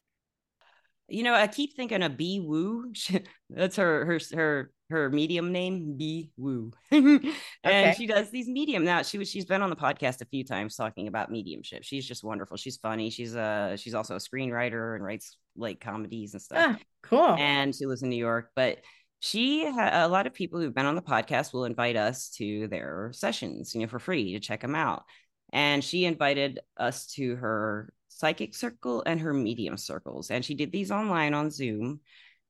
You 1.08 1.22
know, 1.22 1.34
I 1.34 1.46
keep 1.46 1.76
thinking 1.76 2.02
of 2.02 2.16
Bee 2.16 2.40
Woo. 2.40 2.92
That's 3.50 3.76
her 3.76 4.04
her 4.04 4.18
her 4.34 4.72
her 4.90 5.10
medium 5.10 5.52
name 5.52 5.96
Bee 5.96 6.30
Woo. 6.36 6.72
and 6.90 7.34
okay. 7.64 7.94
she 7.96 8.06
does 8.06 8.30
these 8.30 8.48
medium 8.48 8.84
now. 8.84 9.02
She 9.02 9.18
was 9.18 9.28
she's 9.28 9.44
been 9.44 9.62
on 9.62 9.70
the 9.70 9.76
podcast 9.76 10.20
a 10.20 10.26
few 10.26 10.44
times 10.44 10.76
talking 10.76 11.08
about 11.08 11.30
mediumship. 11.30 11.82
She's 11.82 12.06
just 12.06 12.22
wonderful. 12.22 12.56
She's 12.56 12.76
funny. 12.76 13.10
She's 13.10 13.34
uh 13.34 13.76
she's 13.76 13.94
also 13.94 14.14
a 14.14 14.18
screenwriter 14.18 14.94
and 14.94 15.04
writes 15.04 15.36
like 15.56 15.80
comedies 15.80 16.34
and 16.34 16.42
stuff. 16.42 16.76
Ah, 16.76 16.78
cool. 17.02 17.36
And 17.38 17.74
she 17.74 17.86
lives 17.86 18.02
in 18.02 18.10
New 18.10 18.16
York, 18.16 18.50
but 18.54 18.78
she 19.20 19.66
a 19.66 20.08
lot 20.08 20.26
of 20.26 20.34
people 20.34 20.60
who've 20.60 20.74
been 20.74 20.86
on 20.86 20.94
the 20.94 21.02
podcast 21.02 21.52
will 21.52 21.64
invite 21.64 21.96
us 21.96 22.28
to 22.36 22.68
their 22.68 23.10
sessions, 23.12 23.74
you 23.74 23.80
know, 23.80 23.88
for 23.88 23.98
free 23.98 24.34
to 24.34 24.40
check 24.40 24.60
them 24.60 24.74
out. 24.74 25.04
And 25.52 25.82
she 25.82 26.04
invited 26.04 26.60
us 26.76 27.06
to 27.14 27.36
her 27.36 27.92
psychic 28.08 28.54
circle 28.54 29.02
and 29.06 29.20
her 29.20 29.32
medium 29.32 29.76
circles. 29.76 30.30
And 30.30 30.44
she 30.44 30.54
did 30.54 30.72
these 30.72 30.90
online 30.90 31.34
on 31.34 31.50
Zoom. 31.50 32.00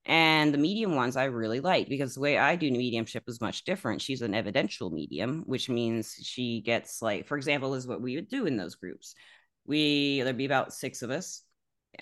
And 0.07 0.55
the 0.55 0.59
medium 0.59 0.95
ones 0.95 1.17
I 1.17 1.25
really 1.25 1.59
like 1.59 1.89
because 1.89 2.15
the 2.15 2.21
way 2.21 2.39
I 2.39 2.55
do 2.55 2.71
mediumship 2.71 3.25
is 3.27 3.41
much 3.41 3.65
different. 3.65 4.01
She's 4.01 4.23
an 4.23 4.35
evidential 4.35 4.91
medium, 4.91 5.43
which 5.47 5.69
means 5.69 6.15
she 6.23 6.61
gets 6.61 7.03
like, 7.03 7.27
for 7.27 7.37
example, 7.37 7.75
is 7.75 7.89
what 7.89 8.01
we 8.01 8.15
would 8.15 8.29
do 8.29 8.47
in 8.47 8.57
those 8.57 8.77
groups. 8.77 9.17
We 9.67 10.23
there'd 10.23 10.37
be 10.37 10.47
about 10.47 10.73
six 10.73 11.03
of 11.03 11.11
us. 11.11 11.43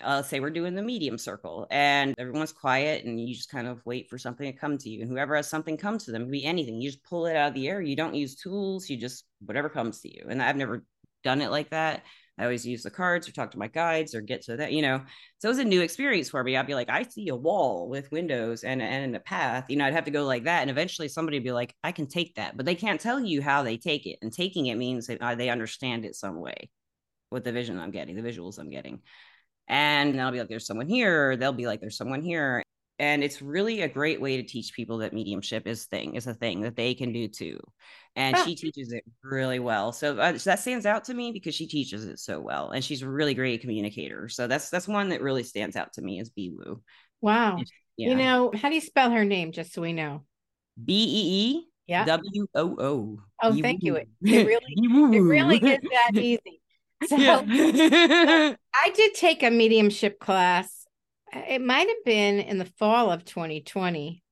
Uh, 0.03 0.21
say 0.21 0.39
we're 0.39 0.49
doing 0.49 0.75
the 0.75 0.81
medium 0.81 1.17
circle 1.17 1.65
and 1.71 2.13
everyone's 2.17 2.51
quiet 2.51 3.05
and 3.05 3.17
you 3.17 3.33
just 3.33 3.49
kind 3.49 3.65
of 3.65 3.81
wait 3.85 4.09
for 4.09 4.17
something 4.17 4.51
to 4.51 4.59
come 4.59 4.77
to 4.77 4.89
you. 4.89 5.01
And 5.01 5.09
whoever 5.09 5.35
has 5.37 5.47
something 5.47 5.77
come 5.77 5.97
to 5.99 6.11
them, 6.11 6.29
be 6.29 6.43
anything. 6.43 6.81
You 6.81 6.89
just 6.91 7.03
pull 7.05 7.25
it 7.27 7.35
out 7.35 7.47
of 7.49 7.53
the 7.53 7.69
air. 7.69 7.81
You 7.81 7.95
don't 7.95 8.13
use 8.13 8.35
tools. 8.35 8.89
You 8.89 8.97
just 8.97 9.23
whatever 9.39 9.69
comes 9.69 10.01
to 10.01 10.13
you. 10.13 10.25
And 10.29 10.43
I've 10.43 10.57
never 10.57 10.83
done 11.23 11.41
it 11.41 11.49
like 11.49 11.69
that. 11.69 12.03
I 12.37 12.43
always 12.43 12.65
use 12.65 12.83
the 12.83 12.91
cards 12.91 13.27
or 13.27 13.31
talk 13.31 13.51
to 13.51 13.57
my 13.57 13.67
guides 13.67 14.13
or 14.13 14.21
get 14.21 14.41
to 14.43 14.57
that, 14.57 14.73
you 14.73 14.81
know. 14.81 15.01
So 15.39 15.47
it 15.47 15.51
was 15.51 15.59
a 15.59 15.63
new 15.63 15.81
experience 15.81 16.29
for 16.29 16.43
me. 16.43 16.57
I'd 16.57 16.67
be 16.67 16.75
like, 16.75 16.89
I 16.89 17.03
see 17.03 17.29
a 17.29 17.35
wall 17.35 17.87
with 17.87 18.11
windows 18.11 18.63
and 18.63 18.81
and 18.81 19.15
a 19.15 19.19
path. 19.21 19.65
You 19.69 19.77
know, 19.77 19.85
I'd 19.85 19.93
have 19.93 20.05
to 20.05 20.11
go 20.11 20.25
like 20.25 20.43
that, 20.43 20.61
and 20.61 20.69
eventually 20.69 21.07
somebody 21.07 21.37
would 21.37 21.45
be 21.45 21.51
like, 21.51 21.73
I 21.83 21.91
can 21.91 22.07
take 22.07 22.35
that, 22.35 22.57
but 22.57 22.65
they 22.65 22.75
can't 22.75 22.99
tell 22.99 23.19
you 23.19 23.41
how 23.41 23.63
they 23.63 23.77
take 23.77 24.05
it. 24.05 24.19
And 24.21 24.33
taking 24.33 24.65
it 24.67 24.75
means 24.77 25.07
that 25.07 25.21
uh, 25.21 25.35
they 25.35 25.49
understand 25.49 26.05
it 26.05 26.15
some 26.15 26.39
way 26.41 26.69
with 27.31 27.43
the 27.43 27.51
vision 27.51 27.79
I'm 27.79 27.91
getting, 27.91 28.15
the 28.15 28.29
visuals 28.29 28.59
I'm 28.59 28.69
getting. 28.69 29.01
And 29.67 30.21
I'll 30.21 30.31
be 30.31 30.39
like, 30.39 30.49
there's 30.49 30.67
someone 30.67 30.87
here. 30.87 31.37
They'll 31.37 31.53
be 31.53 31.67
like, 31.67 31.81
there's 31.81 31.97
someone 31.97 32.21
here 32.21 32.64
and 32.99 33.23
it's 33.23 33.41
really 33.41 33.81
a 33.81 33.89
great 33.89 34.21
way 34.21 34.37
to 34.37 34.43
teach 34.43 34.73
people 34.73 34.99
that 34.99 35.13
mediumship 35.13 35.67
is 35.67 35.85
thing 35.85 36.15
is 36.15 36.27
a 36.27 36.33
thing 36.33 36.61
that 36.61 36.75
they 36.75 36.93
can 36.93 37.11
do 37.11 37.27
too 37.27 37.59
and 38.15 38.37
she 38.45 38.55
teaches 38.55 38.91
it 38.93 39.03
really 39.23 39.59
well. 39.59 39.91
So, 39.91 40.17
uh, 40.17 40.37
so, 40.37 40.49
that 40.49 40.59
stands 40.59 40.85
out 40.85 41.05
to 41.05 41.13
me 41.13 41.31
because 41.31 41.53
she 41.53 41.67
teaches 41.67 42.05
it 42.05 42.19
so 42.19 42.39
well 42.39 42.71
and 42.71 42.83
she's 42.83 43.01
a 43.01 43.09
really 43.09 43.33
great 43.33 43.61
communicator. 43.61 44.29
So 44.29 44.47
that's 44.47 44.69
that's 44.69 44.87
one 44.87 45.09
that 45.09 45.21
really 45.21 45.43
stands 45.43 45.75
out 45.75 45.93
to 45.93 46.01
me 46.01 46.19
is 46.19 46.29
Bee 46.29 46.53
Woo. 46.55 46.81
wow. 47.21 47.59
Yeah. 47.97 48.09
you 48.09 48.15
know 48.15 48.51
how 48.53 48.67
do 48.67 48.75
you 48.75 48.81
spell 48.81 49.09
her 49.11 49.23
name 49.23 49.51
just 49.51 49.73
so 49.73 49.81
we 49.81 49.93
know? 49.93 50.23
B-e-e 50.83 51.67
yeah. 51.87 52.03
W-o-o 52.05 53.19
oh 53.43 53.61
thank 53.61 53.83
you. 53.83 53.95
It, 53.95 54.09
it 54.21 54.47
really 54.47 55.15
it 55.15 55.21
really 55.21 55.57
is 55.57 55.79
that 55.91 56.11
easy. 56.15 56.61
So 57.05 57.17
i 57.19 58.89
did 58.95 59.13
take 59.13 59.43
a 59.43 59.51
mediumship 59.51 60.19
class 60.19 60.74
Uh, 61.35 61.41
it 61.49 61.61
might 61.61 61.87
have 61.87 62.05
been 62.05 62.39
in 62.39 62.57
the 62.57 62.65
fall 62.65 63.11
of 63.11 63.25
2020 63.25 64.23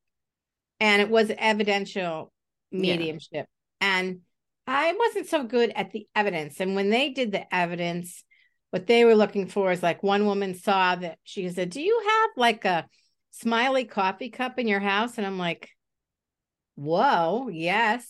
and 0.79 1.01
it 1.01 1.09
was 1.09 1.31
evidential 1.37 2.31
mediumship. 2.71 3.47
Yeah. 3.81 3.97
and 3.97 4.19
i 4.65 4.93
wasn't 4.93 5.27
so 5.27 5.43
good 5.43 5.71
at 5.75 5.91
the 5.91 6.07
evidence 6.15 6.59
and 6.59 6.75
when 6.75 6.89
they 6.89 7.09
did 7.09 7.31
the 7.31 7.53
evidence 7.53 8.23
what 8.71 8.87
they 8.87 9.05
were 9.05 9.15
looking 9.15 9.47
for 9.47 9.71
is 9.71 9.83
like 9.83 10.01
one 10.01 10.25
woman 10.25 10.55
saw 10.55 10.95
that 10.95 11.19
she 11.23 11.47
said 11.49 11.69
do 11.69 11.81
you 11.81 12.01
have 12.03 12.29
like 12.37 12.65
a 12.65 12.87
smiley 13.29 13.83
coffee 13.83 14.29
cup 14.29 14.57
in 14.59 14.67
your 14.67 14.79
house? 14.79 15.17
And 15.17 15.27
i'm 15.27 15.37
like 15.37 15.69
whoa 16.75 17.49
yes. 17.49 18.07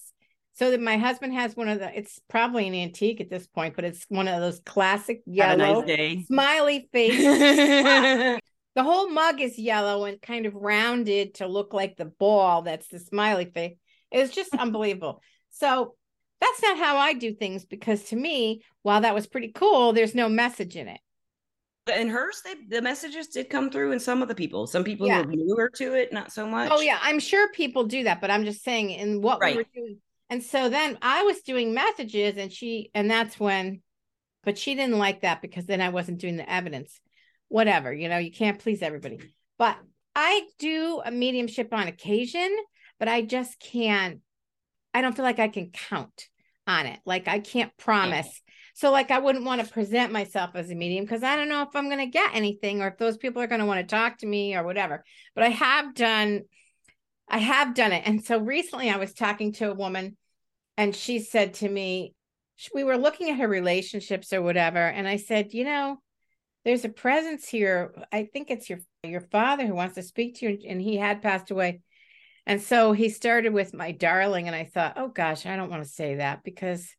So 0.56 0.70
that 0.70 0.80
my 0.80 0.98
husband 0.98 1.34
has 1.34 1.56
one 1.56 1.68
of 1.68 1.80
the 1.80 1.98
it's 1.98 2.20
probably 2.30 2.68
an 2.68 2.76
antique 2.76 3.20
at 3.20 3.30
this 3.30 3.48
point 3.48 3.76
but 3.76 3.86
it's 3.86 4.06
one 4.08 4.28
of 4.28 4.40
those 4.40 4.62
classic 4.64 5.24
yellow 5.26 5.82
nice 5.82 6.28
smiley 6.28 6.88
face 6.94 8.40
the 8.76 8.84
whole 8.84 9.10
mug 9.10 9.40
is 9.40 9.60
yellow 9.60 10.06
and 10.06 10.22
kind 10.22 10.46
of 10.46 10.56
rounded 10.56 11.36
to 11.36 11.48
look 11.48 11.74
like 11.74 11.96
the 11.96 12.06
ball 12.06 12.64
that's 12.64 12.88
the 12.88 13.00
smiley 13.00 13.46
face. 13.46 13.78
It's 14.12 14.34
just 14.34 14.56
unbelievable. 14.58 15.22
So 15.50 15.96
that's 16.42 16.62
not 16.62 16.78
how 16.78 16.98
I 16.98 17.14
do 17.14 17.34
things 17.34 17.66
because 17.66 18.04
to 18.06 18.16
me, 18.16 18.64
while 18.82 19.02
that 19.02 19.16
was 19.16 19.28
pretty 19.28 19.52
cool, 19.54 19.94
there's 19.94 20.16
no 20.16 20.28
message 20.28 20.76
in 20.76 20.88
it. 20.88 21.00
In 21.94 22.10
hers, 22.10 22.42
they, 22.46 22.56
the 22.70 22.82
messages 22.82 23.28
did 23.28 23.50
come 23.50 23.70
through 23.70 23.92
in 23.92 24.00
some 24.00 24.22
of 24.22 24.30
the 24.30 24.36
people. 24.36 24.68
Some 24.68 24.86
people 24.86 25.06
yeah. 25.06 25.22
were 25.22 25.34
newer 25.34 25.70
to 25.76 25.94
it, 25.94 26.14
not 26.14 26.32
so 26.32 26.48
much. 26.48 26.70
Oh 26.72 26.80
yeah, 26.80 26.98
I'm 27.02 27.20
sure 27.20 27.52
people 27.52 27.84
do 27.84 28.06
that, 28.06 28.22
but 28.22 28.32
I'm 28.32 28.46
just 28.46 28.64
saying 28.64 28.92
in 28.92 29.22
what 29.22 29.42
right. 29.42 29.56
we 29.56 29.64
were 29.64 29.70
doing. 29.76 29.98
And 30.30 30.42
so 30.42 30.70
then 30.70 30.98
I 31.02 31.24
was 31.24 31.42
doing 31.42 31.74
messages, 31.74 32.38
and 32.38 32.52
she, 32.52 32.90
and 32.96 33.12
that's 33.12 33.38
when, 33.38 33.82
but 34.46 34.58
she 34.58 34.76
didn't 34.76 34.98
like 34.98 35.22
that 35.22 35.42
because 35.42 35.66
then 35.66 35.82
I 35.82 35.90
wasn't 35.90 36.20
doing 36.20 36.38
the 36.38 36.50
evidence 36.50 37.02
whatever, 37.54 37.94
you 37.94 38.10
know, 38.10 38.18
you 38.18 38.32
can't 38.32 38.58
please 38.58 38.82
everybody. 38.82 39.20
But 39.60 39.78
I 40.16 40.42
do 40.58 41.04
a 41.06 41.12
mediumship 41.12 41.72
on 41.72 41.88
occasion, 41.88 42.50
but 42.98 43.08
I 43.08 43.22
just 43.22 43.60
can't, 43.60 44.22
I 44.92 45.02
don't 45.02 45.16
feel 45.16 45.24
like 45.24 45.38
I 45.38 45.50
can 45.50 45.70
count 45.70 46.30
on 46.66 46.88
it. 46.88 47.00
Like 47.06 47.28
I 47.28 47.38
can't 47.38 47.72
promise. 47.78 48.42
So, 48.74 48.92
like, 48.92 49.12
I 49.12 49.20
wouldn't 49.20 49.46
want 49.46 49.62
to 49.62 49.72
present 49.72 50.12
myself 50.12 50.56
as 50.56 50.72
a 50.72 50.76
medium 50.76 51.06
because 51.06 51.22
I 51.22 51.36
don't 51.36 51.48
know 51.48 51.62
if 51.62 51.76
I'm 51.76 51.90
going 51.90 52.00
to 52.00 52.08
get 52.08 52.34
anything 52.34 52.82
or 52.82 52.88
if 52.88 52.98
those 52.98 53.18
people 53.18 53.40
are 53.40 53.48
going 53.48 53.62
to 53.62 53.68
want 53.68 53.88
to 53.88 53.96
talk 53.96 54.18
to 54.18 54.26
me 54.26 54.56
or 54.56 54.64
whatever. 54.64 55.04
But 55.36 55.44
I 55.44 55.50
have 55.50 55.94
done, 55.94 56.42
I 57.30 57.38
have 57.38 57.76
done 57.76 57.92
it. 57.92 58.02
And 58.08 58.26
so 58.26 58.40
recently 58.40 58.90
I 58.90 58.98
was 58.98 59.14
talking 59.14 59.54
to 59.54 59.70
a 59.70 59.76
woman 59.76 60.18
and 60.76 60.96
she 60.96 61.20
said 61.20 61.54
to 61.56 61.70
me, 61.70 62.16
we 62.74 62.84
were 62.84 62.98
looking 62.98 63.30
at 63.30 63.38
her 63.38 63.48
relationships 63.48 64.34
or 64.34 64.42
whatever. 64.42 64.80
And 64.80 65.08
I 65.08 65.18
said, 65.18 65.54
you 65.54 65.66
know, 65.66 66.00
there's 66.66 66.86
a 66.86 66.90
presence 66.90 67.48
here. 67.48 67.94
I 68.12 68.26
think 68.32 68.50
it's 68.50 68.70
your 68.70 68.80
your 69.04 69.22
father 69.22 69.66
who 69.66 69.76
wants 69.76 69.96
to 69.96 70.04
speak 70.04 70.36
to 70.40 70.50
you, 70.50 70.60
and 70.68 70.82
he 70.82 70.98
had 70.98 71.22
passed 71.22 71.52
away. 71.52 71.82
And 72.46 72.62
so 72.62 72.92
he 72.92 73.10
started 73.10 73.54
with 73.54 73.74
my 73.74 73.92
darling, 73.92 74.48
and 74.48 74.56
I 74.56 74.66
thought, 74.66 74.94
oh 74.98 75.10
gosh, 75.10 75.46
I 75.46 75.56
don't 75.56 75.70
want 75.70 75.84
to 75.84 75.90
say 75.90 76.16
that 76.16 76.44
because 76.44 76.90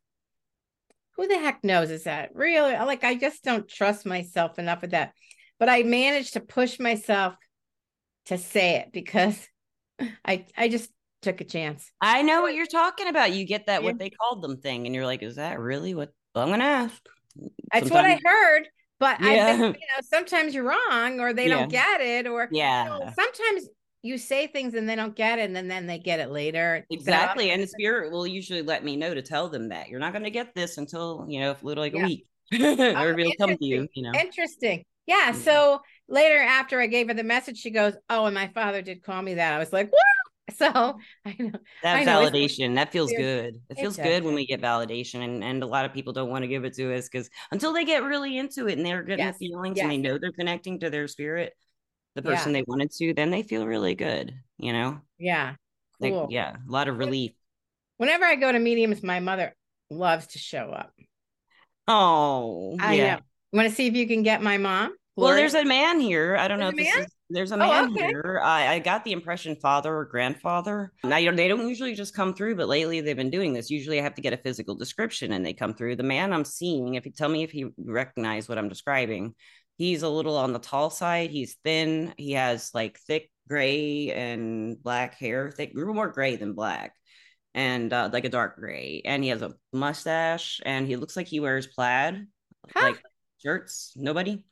who 1.15 1.27
the 1.27 1.39
heck 1.39 1.63
knows 1.63 1.89
is 1.89 2.03
that 2.03 2.35
really 2.35 2.73
like 2.73 3.03
I 3.03 3.15
just 3.15 3.43
don't 3.43 3.67
trust 3.67 4.05
myself 4.05 4.59
enough 4.59 4.81
with 4.81 4.91
that. 4.91 5.13
But 5.59 5.69
I 5.69 5.83
managed 5.83 6.33
to 6.33 6.41
push 6.41 6.79
myself 6.79 7.35
to 8.25 8.37
say 8.37 8.77
it 8.77 8.91
because 8.91 9.47
I 10.25 10.45
I 10.55 10.69
just 10.69 10.91
took 11.21 11.41
a 11.41 11.45
chance. 11.45 11.91
I 12.01 12.21
know 12.21 12.41
what 12.41 12.53
you're 12.53 12.67
talking 12.67 13.07
about. 13.07 13.33
You 13.33 13.45
get 13.45 13.65
that 13.67 13.81
yeah. 13.81 13.89
what 13.89 13.97
they 13.97 14.11
called 14.11 14.43
them 14.43 14.57
thing, 14.57 14.85
and 14.85 14.93
you're 14.93 15.05
like, 15.05 15.23
is 15.23 15.37
that 15.37 15.59
really 15.59 15.95
what 15.95 16.11
I'm 16.35 16.49
gonna 16.49 16.63
ask? 16.63 17.01
That's 17.71 17.87
Sometimes- 17.87 17.91
what 17.91 18.05
I 18.05 18.19
heard. 18.23 18.67
But 19.05 19.21
yeah. 19.21 19.49
I 19.49 19.57
think, 19.57 19.61
you 19.75 19.87
know, 19.95 20.01
sometimes 20.03 20.55
you're 20.55 20.63
wrong 20.63 21.19
or 21.19 21.31
they 21.31 21.47
yeah. 21.47 21.59
don't 21.59 21.69
get 21.69 22.01
it, 22.01 22.25
or 22.25 22.49
yeah, 22.51 22.85
you 22.85 22.89
know, 22.89 23.11
sometimes 23.15 23.69
you 24.01 24.17
say 24.17 24.47
things 24.47 24.73
and 24.73 24.89
they 24.89 24.95
don't 24.95 25.15
get 25.15 25.37
it, 25.37 25.43
and 25.43 25.55
then, 25.55 25.67
then 25.67 25.85
they 25.85 25.99
get 25.99 26.19
it 26.19 26.31
later. 26.31 26.83
Exactly. 26.89 27.51
And 27.51 27.61
the 27.61 27.67
spirit 27.67 28.11
will 28.11 28.25
usually 28.25 28.63
let 28.63 28.83
me 28.83 28.95
know 28.95 29.13
to 29.13 29.21
tell 29.21 29.47
them 29.47 29.69
that 29.69 29.89
you're 29.89 29.99
not 29.99 30.11
going 30.11 30.23
to 30.23 30.31
get 30.31 30.55
this 30.55 30.79
until, 30.79 31.23
you 31.29 31.39
know, 31.39 31.55
little 31.61 31.83
like 31.83 31.93
yeah. 31.93 32.01
a 32.01 32.07
week. 32.07 32.25
or 32.53 32.57
oh, 32.59 33.15
it'll 33.15 33.31
come 33.39 33.55
to 33.55 33.65
you, 33.65 33.87
you 33.93 34.01
know. 34.01 34.19
Interesting. 34.19 34.85
Yeah. 35.05 35.31
So 35.33 35.81
later 36.07 36.39
after 36.39 36.81
I 36.81 36.87
gave 36.87 37.07
her 37.09 37.13
the 37.13 37.23
message, 37.23 37.59
she 37.59 37.69
goes, 37.69 37.93
Oh, 38.09 38.25
and 38.25 38.33
my 38.33 38.47
father 38.55 38.81
did 38.81 39.03
call 39.03 39.21
me 39.21 39.35
that. 39.35 39.53
I 39.53 39.59
was 39.59 39.71
like, 39.71 39.91
What? 39.91 40.01
So 40.57 40.67
I 41.25 41.35
know 41.39 41.59
that 41.81 41.95
I 41.97 42.03
know, 42.03 42.21
validation 42.21 42.75
that 42.75 42.91
feels 42.91 43.11
good. 43.11 43.59
It 43.67 43.77
feels 43.79 43.97
good 43.97 44.23
when 44.23 44.35
we 44.35 44.45
get 44.45 44.61
validation, 44.61 45.23
and 45.23 45.43
and 45.43 45.63
a 45.63 45.65
lot 45.65 45.85
of 45.85 45.93
people 45.93 46.13
don't 46.13 46.29
want 46.29 46.43
to 46.43 46.47
give 46.47 46.65
it 46.65 46.75
to 46.75 46.95
us 46.95 47.09
because 47.09 47.31
until 47.51 47.73
they 47.73 47.83
get 47.83 48.03
really 48.03 48.37
into 48.37 48.67
it 48.67 48.77
and 48.77 48.85
they're 48.85 49.01
getting 49.01 49.25
yes. 49.25 49.39
the 49.39 49.47
feelings 49.47 49.77
yes. 49.77 49.83
and 49.83 49.91
they 49.91 49.97
know 49.97 50.19
they're 50.19 50.31
connecting 50.31 50.79
to 50.81 50.91
their 50.91 51.07
spirit, 51.07 51.53
the 52.13 52.21
person 52.21 52.51
yeah. 52.51 52.59
they 52.59 52.65
wanted 52.67 52.91
to, 52.91 53.13
then 53.15 53.31
they 53.31 53.41
feel 53.41 53.65
really 53.65 53.95
good. 53.95 54.35
You 54.57 54.73
know? 54.73 55.01
Yeah. 55.17 55.55
Cool. 56.01 56.21
Like, 56.21 56.31
yeah, 56.31 56.55
a 56.55 56.71
lot 56.71 56.87
of 56.87 56.97
relief. 56.99 57.31
Whenever 57.97 58.25
I 58.25 58.35
go 58.35 58.51
to 58.51 58.59
mediums, 58.59 59.01
my 59.01 59.19
mother 59.19 59.55
loves 59.89 60.27
to 60.27 60.39
show 60.39 60.69
up. 60.69 60.93
Oh, 61.87 62.77
I 62.79 62.87
uh, 62.87 62.91
yeah. 62.91 63.15
know. 63.15 63.21
Want 63.53 63.69
to 63.69 63.75
see 63.75 63.87
if 63.87 63.95
you 63.95 64.07
can 64.07 64.23
get 64.23 64.41
my 64.41 64.57
mom? 64.57 64.95
Well, 65.15 65.33
there's 65.33 65.53
a 65.53 65.63
man 65.63 65.99
here. 65.99 66.35
I 66.35 66.47
don't 66.47 66.59
there's 66.59 66.73
know 66.73 66.81
if 66.81 66.93
this 66.93 67.05
is 67.05 67.14
there's 67.29 67.51
a 67.51 67.55
oh, 67.55 67.57
man 67.57 67.85
oh, 67.85 67.91
okay. 67.91 68.07
here. 68.07 68.39
I, 68.43 68.75
I 68.75 68.79
got 68.79 69.03
the 69.03 69.11
impression 69.11 69.55
father 69.55 69.95
or 69.95 70.05
grandfather. 70.05 70.91
Now 71.03 71.17
you 71.17 71.31
know, 71.31 71.37
they 71.37 71.47
don't 71.47 71.67
usually 71.67 71.95
just 71.95 72.15
come 72.15 72.33
through, 72.33 72.55
but 72.55 72.67
lately 72.67 73.01
they've 73.01 73.15
been 73.15 73.31
doing 73.31 73.53
this. 73.53 73.71
Usually 73.71 73.99
I 73.99 74.03
have 74.03 74.15
to 74.15 74.21
get 74.21 74.33
a 74.33 74.37
physical 74.37 74.75
description 74.75 75.33
and 75.33 75.45
they 75.45 75.53
come 75.53 75.73
through. 75.73 75.95
The 75.95 76.03
man 76.03 76.33
I'm 76.33 76.45
seeing, 76.45 76.93
if 76.95 77.05
you 77.05 77.11
tell 77.11 77.29
me 77.29 77.43
if 77.43 77.51
he 77.51 77.65
recognize 77.77 78.47
what 78.47 78.57
I'm 78.57 78.69
describing, 78.69 79.33
he's 79.77 80.03
a 80.03 80.09
little 80.09 80.37
on 80.37 80.53
the 80.53 80.59
tall 80.59 80.89
side. 80.89 81.31
He's 81.31 81.57
thin. 81.63 82.13
He 82.17 82.33
has 82.33 82.71
like 82.73 82.99
thick 82.99 83.31
gray 83.47 84.11
and 84.11 84.81
black 84.81 85.15
hair, 85.15 85.51
thick, 85.51 85.75
more 85.75 86.09
gray 86.09 86.35
than 86.35 86.53
black, 86.53 86.93
and 87.55 87.91
uh, 87.91 88.09
like 88.13 88.25
a 88.25 88.29
dark 88.29 88.57
gray. 88.57 89.01
And 89.03 89.23
he 89.23 89.29
has 89.29 89.41
a 89.41 89.55
mustache 89.73 90.61
and 90.63 90.85
he 90.85 90.95
looks 90.95 91.17
like 91.17 91.27
he 91.27 91.39
wears 91.39 91.65
plaid, 91.65 92.27
huh? 92.71 92.81
like 92.81 93.01
shirts. 93.41 93.93
Nobody. 93.95 94.43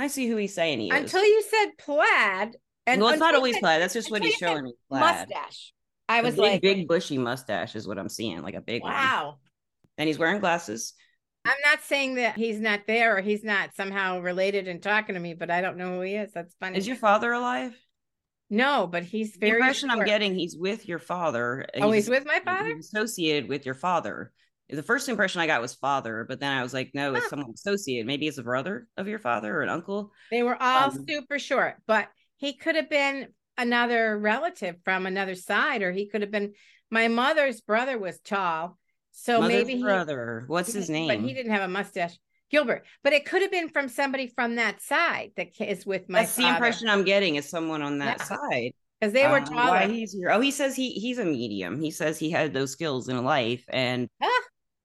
I 0.00 0.06
see 0.06 0.28
who 0.28 0.36
he's 0.36 0.54
saying 0.54 0.80
he 0.80 0.88
is. 0.88 0.96
Until 0.96 1.24
you 1.24 1.42
said 1.42 1.66
plaid. 1.78 2.56
And 2.86 3.00
well, 3.00 3.10
it's 3.10 3.20
not 3.20 3.34
always 3.34 3.58
plaid. 3.58 3.82
That's 3.82 3.92
just 3.94 4.10
what 4.10 4.22
he's 4.22 4.34
showing 4.34 4.64
me. 4.64 4.72
Plaid. 4.88 5.00
Mustache. 5.00 5.72
I 6.08 6.22
was 6.22 6.34
big, 6.34 6.42
like, 6.42 6.62
big 6.62 6.88
bushy 6.88 7.18
mustache 7.18 7.76
is 7.76 7.86
what 7.86 7.98
I'm 7.98 8.08
seeing, 8.08 8.42
like 8.42 8.54
a 8.54 8.60
big 8.60 8.82
one. 8.82 8.92
wow. 8.92 9.36
And 9.98 10.08
he's 10.08 10.18
wearing 10.18 10.40
glasses. 10.40 10.94
I'm 11.44 11.56
not 11.64 11.82
saying 11.82 12.16
that 12.16 12.36
he's 12.36 12.58
not 12.58 12.80
there 12.86 13.16
or 13.16 13.20
he's 13.20 13.44
not 13.44 13.74
somehow 13.76 14.20
related 14.20 14.66
and 14.66 14.82
talking 14.82 15.14
to 15.14 15.20
me, 15.20 15.34
but 15.34 15.50
I 15.50 15.60
don't 15.60 15.76
know 15.76 15.96
who 15.96 16.00
he 16.00 16.14
is. 16.14 16.32
That's 16.32 16.54
funny. 16.58 16.78
Is 16.78 16.86
your 16.86 16.96
father 16.96 17.32
alive? 17.32 17.76
no, 18.50 18.88
but 18.90 19.04
he's 19.04 19.34
The 19.34 19.38
very 19.38 19.52
impression 19.52 19.90
I'm 19.90 20.04
getting, 20.04 20.34
he's 20.34 20.56
with 20.56 20.88
your 20.88 20.98
father. 20.98 21.66
Oh, 21.76 21.92
he's 21.92 22.08
with 22.08 22.26
my 22.26 22.40
father? 22.40 22.74
he's 22.74 22.86
associated 22.86 23.48
with 23.48 23.64
your 23.64 23.76
father. 23.76 24.32
The 24.72 24.82
first 24.82 25.08
impression 25.08 25.40
I 25.40 25.46
got 25.46 25.60
was 25.60 25.74
father, 25.74 26.24
but 26.28 26.40
then 26.40 26.52
I 26.52 26.62
was 26.62 26.72
like, 26.72 26.90
no, 26.94 27.14
it's 27.14 27.24
Huh. 27.24 27.30
someone 27.30 27.50
associated. 27.54 28.06
Maybe 28.06 28.26
it's 28.28 28.38
a 28.38 28.42
brother 28.42 28.86
of 28.96 29.08
your 29.08 29.18
father 29.18 29.54
or 29.56 29.62
an 29.62 29.68
uncle. 29.68 30.12
They 30.30 30.42
were 30.42 30.60
all 30.60 30.90
Um, 30.90 31.04
super 31.08 31.38
short, 31.38 31.76
but 31.86 32.08
he 32.36 32.56
could 32.56 32.76
have 32.76 32.88
been 32.88 33.28
another 33.58 34.16
relative 34.18 34.76
from 34.84 35.06
another 35.06 35.34
side, 35.34 35.82
or 35.82 35.92
he 35.92 36.08
could 36.08 36.22
have 36.22 36.30
been 36.30 36.54
my 36.90 37.08
mother's 37.08 37.60
brother 37.60 37.98
was 37.98 38.18
tall. 38.20 38.78
So 39.12 39.42
maybe 39.42 39.76
he, 39.76 39.82
brother. 39.82 40.44
What's 40.46 40.72
his 40.72 40.88
name? 40.88 41.08
But 41.08 41.18
he 41.20 41.34
didn't 41.34 41.52
have 41.52 41.62
a 41.62 41.68
mustache. 41.68 42.16
Gilbert. 42.50 42.84
But 43.04 43.12
it 43.12 43.26
could 43.26 43.42
have 43.42 43.52
been 43.52 43.68
from 43.68 43.88
somebody 43.88 44.26
from 44.26 44.56
that 44.56 44.80
side 44.82 45.30
that 45.36 45.48
is 45.60 45.86
with 45.86 46.08
my 46.08 46.20
That's 46.20 46.34
the 46.34 46.48
impression 46.48 46.88
I'm 46.88 47.04
getting 47.04 47.36
is 47.36 47.48
someone 47.48 47.80
on 47.82 47.98
that 47.98 48.18
Yeah. 48.18 48.24
side. 48.24 48.72
because 49.00 49.12
they 49.14 49.26
were 49.28 49.36
Um, 49.38 49.44
taller. 49.44 49.70
Why 49.70 49.86
he's 49.86 50.12
here? 50.12 50.30
Oh, 50.30 50.40
he 50.40 50.50
says 50.50 50.74
he 50.76 50.90
he's 50.90 51.18
a 51.18 51.24
medium. 51.24 51.80
He 51.80 51.90
says 51.90 52.18
he 52.18 52.28
had 52.30 52.52
those 52.52 52.72
skills 52.72 53.08
in 53.08 53.22
life, 53.24 53.64
and 53.68 54.08
Ah. 54.20 54.39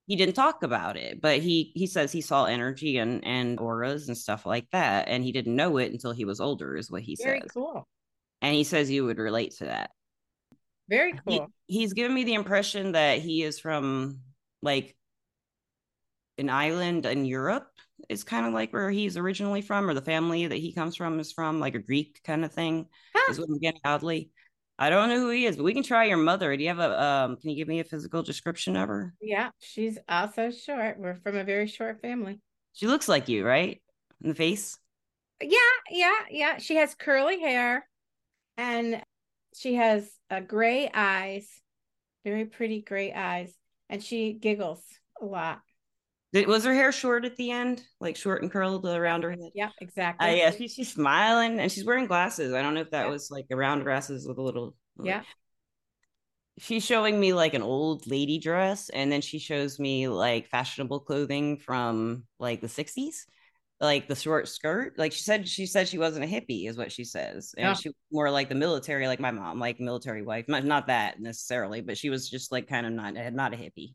He 0.07 0.15
didn't 0.15 0.35
talk 0.35 0.63
about 0.63 0.97
it. 0.97 1.21
But 1.21 1.39
he 1.39 1.71
he 1.75 1.87
says 1.87 2.11
he 2.11 2.21
saw 2.21 2.45
energy 2.45 2.97
and 2.97 3.25
and 3.25 3.59
auras 3.59 4.07
and 4.07 4.17
stuff 4.17 4.45
like 4.45 4.69
that, 4.71 5.07
and 5.07 5.23
he 5.23 5.31
didn't 5.31 5.55
know 5.55 5.77
it 5.77 5.91
until 5.91 6.11
he 6.11 6.25
was 6.25 6.39
older, 6.39 6.75
is 6.75 6.91
what 6.91 7.01
he 7.01 7.17
Very 7.21 7.41
says. 7.41 7.51
cool. 7.53 7.87
And 8.41 8.53
he 8.53 8.63
says 8.63 8.91
you 8.91 9.05
would 9.05 9.17
relate 9.17 9.51
to 9.57 9.65
that. 9.65 9.91
Very 10.89 11.13
He- 11.27 11.39
cool. 11.39 11.47
he's 11.67 11.93
given 11.93 12.13
me 12.13 12.23
the 12.23 12.35
impression 12.35 12.91
that 12.91 13.19
he 13.19 13.41
is 13.43 13.59
from 13.59 14.19
like 14.61 14.95
an 16.37 16.49
island 16.49 17.05
in 17.05 17.25
Europe. 17.25 17.67
Is 18.09 18.25
kind 18.25 18.45
of 18.45 18.51
like 18.53 18.73
where 18.73 18.91
he's 18.91 19.15
originally 19.15 19.61
from, 19.61 19.89
or 19.89 19.93
the 19.93 20.01
family 20.01 20.45
that 20.45 20.57
he 20.57 20.73
comes 20.73 20.97
from 20.97 21.19
is 21.21 21.31
from, 21.31 21.61
like 21.61 21.75
a 21.75 21.79
Greek 21.79 22.21
kind 22.25 22.43
of 22.43 22.51
thing. 22.51 22.87
Huh. 23.15 23.31
Is 23.31 23.39
what 23.39 23.47
I'm 23.49 23.57
getting 23.57 23.79
oddly. 23.85 24.31
I 24.77 24.89
don't 24.89 25.09
know 25.09 25.19
who 25.19 25.29
he 25.29 25.45
is, 25.45 25.55
but 25.55 25.63
we 25.63 25.73
can 25.73 25.83
try 25.83 26.05
your 26.05 26.17
mother. 26.17 26.55
Do 26.55 26.61
you 26.61 26.69
have 26.69 26.79
a 26.79 27.01
um? 27.01 27.37
Can 27.37 27.49
you 27.49 27.55
give 27.55 27.67
me 27.67 27.79
a 27.79 27.85
physical 27.85 28.23
description 28.23 28.75
of 28.75 28.89
her? 28.89 29.13
Yeah, 29.21 29.49
she's 29.59 29.97
also 30.09 30.51
short. 30.51 30.99
We're 30.99 31.15
from 31.15 31.37
a 31.37 31.43
very 31.43 31.67
short 31.67 32.01
family. 32.01 32.41
She 32.73 32.87
looks 32.87 33.07
like 33.07 33.29
you, 33.29 33.45
right? 33.45 33.81
In 34.21 34.29
the 34.29 34.35
face. 34.35 34.77
Yeah, 35.41 35.57
yeah, 35.89 36.19
yeah. 36.29 36.57
She 36.57 36.75
has 36.75 36.93
curly 36.95 37.39
hair 37.39 37.87
and 38.57 39.01
she 39.55 39.75
has 39.75 40.09
uh, 40.29 40.41
gray 40.41 40.89
eyes, 40.93 41.47
very 42.25 42.45
pretty 42.45 42.81
gray 42.81 43.13
eyes, 43.13 43.53
and 43.89 44.03
she 44.03 44.33
giggles 44.33 44.83
a 45.21 45.25
lot. 45.25 45.61
Did, 46.35 46.47
was 46.47 46.65
her 46.65 46.73
hair 46.73 46.91
short 46.91 47.23
at 47.23 47.37
the 47.37 47.49
end, 47.51 47.81
like 48.01 48.17
short 48.17 48.41
and 48.41 48.51
curled 48.51 48.85
around 48.85 49.23
her 49.23 49.31
head? 49.31 49.51
Yeah, 49.55 49.69
exactly. 49.79 50.27
Uh, 50.27 50.33
yeah, 50.33 50.51
she, 50.51 50.67
she's 50.67 50.91
smiling 50.91 51.61
and 51.61 51.71
she's 51.71 51.85
wearing 51.85 52.07
glasses. 52.07 52.53
I 52.53 52.61
don't 52.61 52.73
know 52.73 52.81
if 52.81 52.91
that 52.91 53.05
Yeah. 53.05 53.11
was 53.11 53.31
like 53.31 53.45
around 53.51 53.83
glasses 53.83 54.27
with 54.27 54.37
a 54.37 54.41
little. 54.41 54.75
Yeah. 55.01 55.21
She's 56.57 56.83
showing 56.85 57.17
me 57.17 57.31
like 57.31 57.53
an 57.53 57.61
old 57.61 58.05
lady 58.05 58.37
dress, 58.37 58.89
and 58.89 59.09
then 59.09 59.21
she 59.21 59.39
shows 59.39 59.79
me 59.79 60.09
like 60.09 60.47
fashionable 60.47 60.99
clothing 61.01 61.57
from 61.57 62.23
like 62.37 62.59
the 62.59 62.67
60s, 62.67 63.25
like 63.79 64.09
the 64.09 64.15
short 64.15 64.49
skirt. 64.49 64.95
Like 64.97 65.13
she 65.13 65.23
said, 65.23 65.47
she 65.47 65.65
said 65.65 65.87
she 65.87 65.99
wasn't 65.99 66.25
a 66.25 66.27
hippie, 66.27 66.67
is 66.67 66.75
what 66.77 66.91
she 66.91 67.05
says. 67.05 67.55
And 67.57 67.69
Oh. 67.69 67.73
she 67.75 67.91
more 68.11 68.29
like 68.29 68.49
the 68.49 68.55
military, 68.55 69.07
like 69.07 69.21
my 69.21 69.31
mom, 69.31 69.57
like 69.57 69.79
military 69.79 70.21
wife. 70.21 70.49
Not, 70.49 70.65
not 70.65 70.87
that 70.87 71.21
necessarily, 71.21 71.79
but 71.79 71.97
she 71.97 72.09
was 72.09 72.29
just 72.29 72.51
like 72.51 72.67
kind 72.67 72.85
of 72.85 72.91
not, 72.91 73.13
not 73.33 73.53
a 73.53 73.57
hippie. 73.57 73.93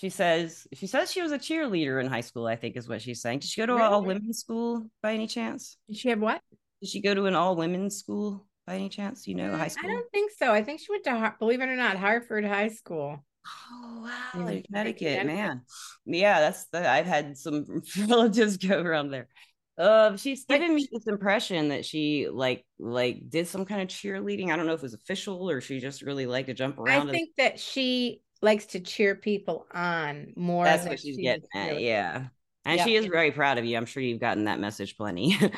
She 0.00 0.10
says 0.10 0.66
she 0.74 0.86
says 0.86 1.12
she 1.12 1.22
was 1.22 1.32
a 1.32 1.38
cheerleader 1.38 2.00
in 2.00 2.08
high 2.08 2.20
school, 2.20 2.46
I 2.46 2.56
think 2.56 2.76
is 2.76 2.88
what 2.88 3.00
she's 3.00 3.22
saying. 3.22 3.40
Did 3.40 3.50
she 3.50 3.60
go 3.60 3.66
to 3.66 3.76
an 3.76 3.80
all 3.80 4.02
women's 4.02 4.38
school 4.38 4.86
by 5.02 5.14
any 5.14 5.26
chance? 5.26 5.76
Did 5.88 5.96
she 5.96 6.08
have 6.08 6.20
what? 6.20 6.40
Did 6.80 6.90
she 6.90 7.00
go 7.00 7.14
to 7.14 7.26
an 7.26 7.34
all 7.34 7.54
women's 7.56 7.96
school 7.96 8.46
by 8.66 8.74
any 8.74 8.88
chance? 8.88 9.28
You 9.28 9.36
know, 9.36 9.56
high 9.56 9.68
school. 9.68 9.88
I 9.88 9.94
don't 9.94 10.10
think 10.10 10.32
so. 10.36 10.52
I 10.52 10.64
think 10.64 10.80
she 10.80 10.90
went 10.90 11.04
to, 11.04 11.34
believe 11.38 11.60
it 11.60 11.68
or 11.68 11.76
not, 11.76 11.96
Hartford 11.96 12.44
High 12.44 12.68
School. 12.68 13.24
Oh 13.46 14.00
wow, 14.02 14.40
in 14.40 14.62
Connecticut, 14.62 15.20
Connecticut. 15.20 15.26
man. 15.26 15.62
Yeah, 16.06 16.40
that's 16.40 16.66
the, 16.66 16.88
I've 16.88 17.06
had 17.06 17.36
some 17.36 17.82
relatives 18.08 18.56
go 18.56 18.80
around 18.80 19.10
there. 19.10 19.28
Uh, 19.76 20.16
she's 20.16 20.44
given 20.44 20.74
me 20.74 20.88
this 20.92 21.06
impression 21.06 21.68
that 21.68 21.84
she 21.84 22.28
like 22.30 22.64
like 22.78 23.28
did 23.28 23.48
some 23.48 23.64
kind 23.64 23.82
of 23.82 23.88
cheerleading. 23.88 24.50
I 24.50 24.56
don't 24.56 24.66
know 24.66 24.72
if 24.72 24.80
it 24.80 24.84
was 24.84 24.94
official 24.94 25.50
or 25.50 25.60
she 25.60 25.80
just 25.80 26.02
really 26.02 26.26
liked 26.26 26.48
to 26.48 26.54
jump 26.54 26.78
around. 26.78 26.88
I 26.88 27.00
and- 27.02 27.10
think 27.10 27.30
that 27.38 27.58
she 27.58 28.22
likes 28.44 28.66
to 28.66 28.80
cheer 28.80 29.14
people 29.14 29.66
on 29.72 30.32
more. 30.36 30.64
that's 30.64 30.84
what 30.86 31.00
she's 31.00 31.16
she's 31.16 31.22
getting 31.22 31.48
at. 31.54 31.80
Yeah. 31.80 32.26
And 32.64 32.78
Yeah. 32.78 32.84
she 32.84 32.94
is 32.96 33.06
very 33.06 33.30
proud 33.32 33.58
of 33.58 33.64
you. 33.64 33.76
I'm 33.76 33.86
sure 33.86 34.02
you've 34.02 34.20
gotten 34.20 34.44
that 34.44 34.60
message 34.60 34.96
plenty. 34.96 35.36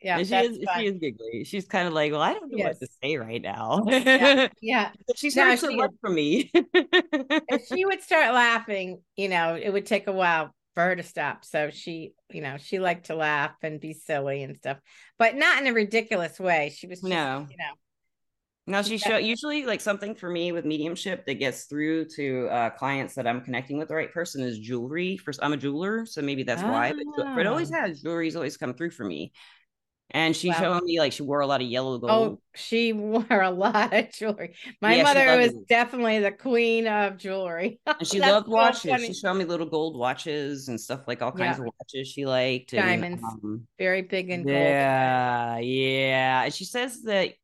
Yeah, 0.00 0.18
And 0.18 0.28
she 0.28 0.36
is 0.36 0.58
fun. 0.64 0.78
she 0.78 0.86
is 0.86 0.94
giggly. 1.00 1.42
She's 1.44 1.66
kind 1.66 1.88
of 1.88 1.92
like, 1.92 2.12
well, 2.12 2.20
I 2.22 2.32
don't 2.32 2.52
know 2.52 2.64
what 2.66 2.78
to 2.78 2.86
say 3.02 3.16
right 3.16 3.42
now. 3.42 3.82
Yeah, 3.88 4.46
yeah. 4.62 4.90
She's 5.16 5.34
so 5.34 5.56
she 5.56 5.82
from 6.00 6.14
me. 6.14 6.50
if 6.54 7.66
she 7.66 7.84
would 7.84 8.00
start 8.00 8.32
laughing, 8.32 9.02
you 9.16 9.28
know, 9.28 9.56
it 9.60 9.70
would 9.72 9.86
take 9.86 10.06
a 10.06 10.12
while 10.12 10.54
for 10.74 10.84
her 10.84 10.94
to 10.94 11.02
stop. 11.02 11.44
So 11.44 11.70
she, 11.70 12.12
you 12.30 12.42
know, 12.42 12.58
she 12.58 12.78
liked 12.78 13.06
to 13.06 13.16
laugh 13.16 13.56
and 13.62 13.80
be 13.80 13.92
silly 13.92 14.44
and 14.44 14.56
stuff, 14.56 14.78
but 15.18 15.34
not 15.34 15.60
in 15.60 15.66
a 15.66 15.72
ridiculous 15.72 16.38
way. 16.38 16.72
She 16.72 16.86
was 16.86 17.00
just, 17.00 17.10
No. 17.10 17.46
you 17.50 17.56
know, 17.56 17.72
Now 18.68 18.82
she 18.82 18.92
Yeah. 18.92 18.98
show 18.98 19.16
usually 19.16 19.64
like 19.64 19.80
something 19.80 20.14
for 20.14 20.28
me 20.30 20.52
with 20.52 20.64
mediumship 20.64 21.24
that 21.26 21.34
gets 21.34 21.64
through 21.64 22.04
to 22.16 22.48
uh, 22.48 22.70
clients 22.70 23.14
that 23.14 23.26
I'm 23.26 23.40
connecting 23.40 23.78
with 23.78 23.88
the 23.88 23.94
right 23.94 24.12
person 24.12 24.42
is 24.42 24.58
jewelry. 24.58 25.16
First, 25.16 25.40
I'm 25.42 25.52
a 25.54 25.56
jeweler, 25.56 26.04
so 26.06 26.20
maybe 26.22 26.42
that's 26.42 26.62
why. 26.62 26.92
But, 26.92 27.26
but 27.34 27.40
it 27.40 27.46
always 27.46 27.72
Ah. 27.72 27.80
has 27.86 28.02
jewelry's 28.02 28.36
always 28.36 28.56
come 28.56 28.74
through 28.74 28.90
for 28.90 29.04
me. 29.04 29.32
And 30.10 30.34
she 30.34 30.48
Wow. 30.48 30.54
showing 30.60 30.80
me 30.84 30.98
like 31.00 31.12
she 31.12 31.22
wore 31.22 31.40
a 31.40 31.46
lot 31.46 31.60
of 31.60 31.68
yellow 31.68 31.98
gold. 31.98 32.10
oh, 32.10 32.40
she 32.54 32.92
wore 32.94 33.26
a 33.30 33.50
lot 33.50 33.92
of 33.92 34.10
jewelry. 34.12 34.54
My 34.80 34.96
Yeah, 34.96 35.02
mother 35.02 35.36
was 35.38 35.52
it. 35.52 35.68
defined 35.68 36.24
the 36.24 36.32
queen 36.32 36.86
of 36.86 37.18
jewelry. 37.18 37.80
and 37.86 38.06
she 38.08 38.18
loved 38.20 38.48
watches. 38.48 38.90
funny. 38.90 39.08
She 39.08 39.14
showed 39.14 39.34
me 39.34 39.44
little 39.44 39.66
gold 39.66 39.98
watches 39.98 40.68
and 40.68 40.80
stuff 40.80 41.02
like 41.06 41.20
all 41.20 41.32
kinds 41.32 41.58
Yeah. 41.58 41.64
of 41.66 41.72
watches 41.78 42.08
she 42.08 42.24
liked. 42.26 42.72
and, 42.72 42.82
Diamonds. 43.02 43.22
um, 43.22 43.66
Very 43.78 44.02
big 44.02 44.30
and 44.30 44.44
gold. 44.46 44.56
yeah, 44.56 45.58
yeah. 45.58 46.42
And 46.44 46.54
she 46.54 46.64
says 46.64 47.02
that 47.02 47.34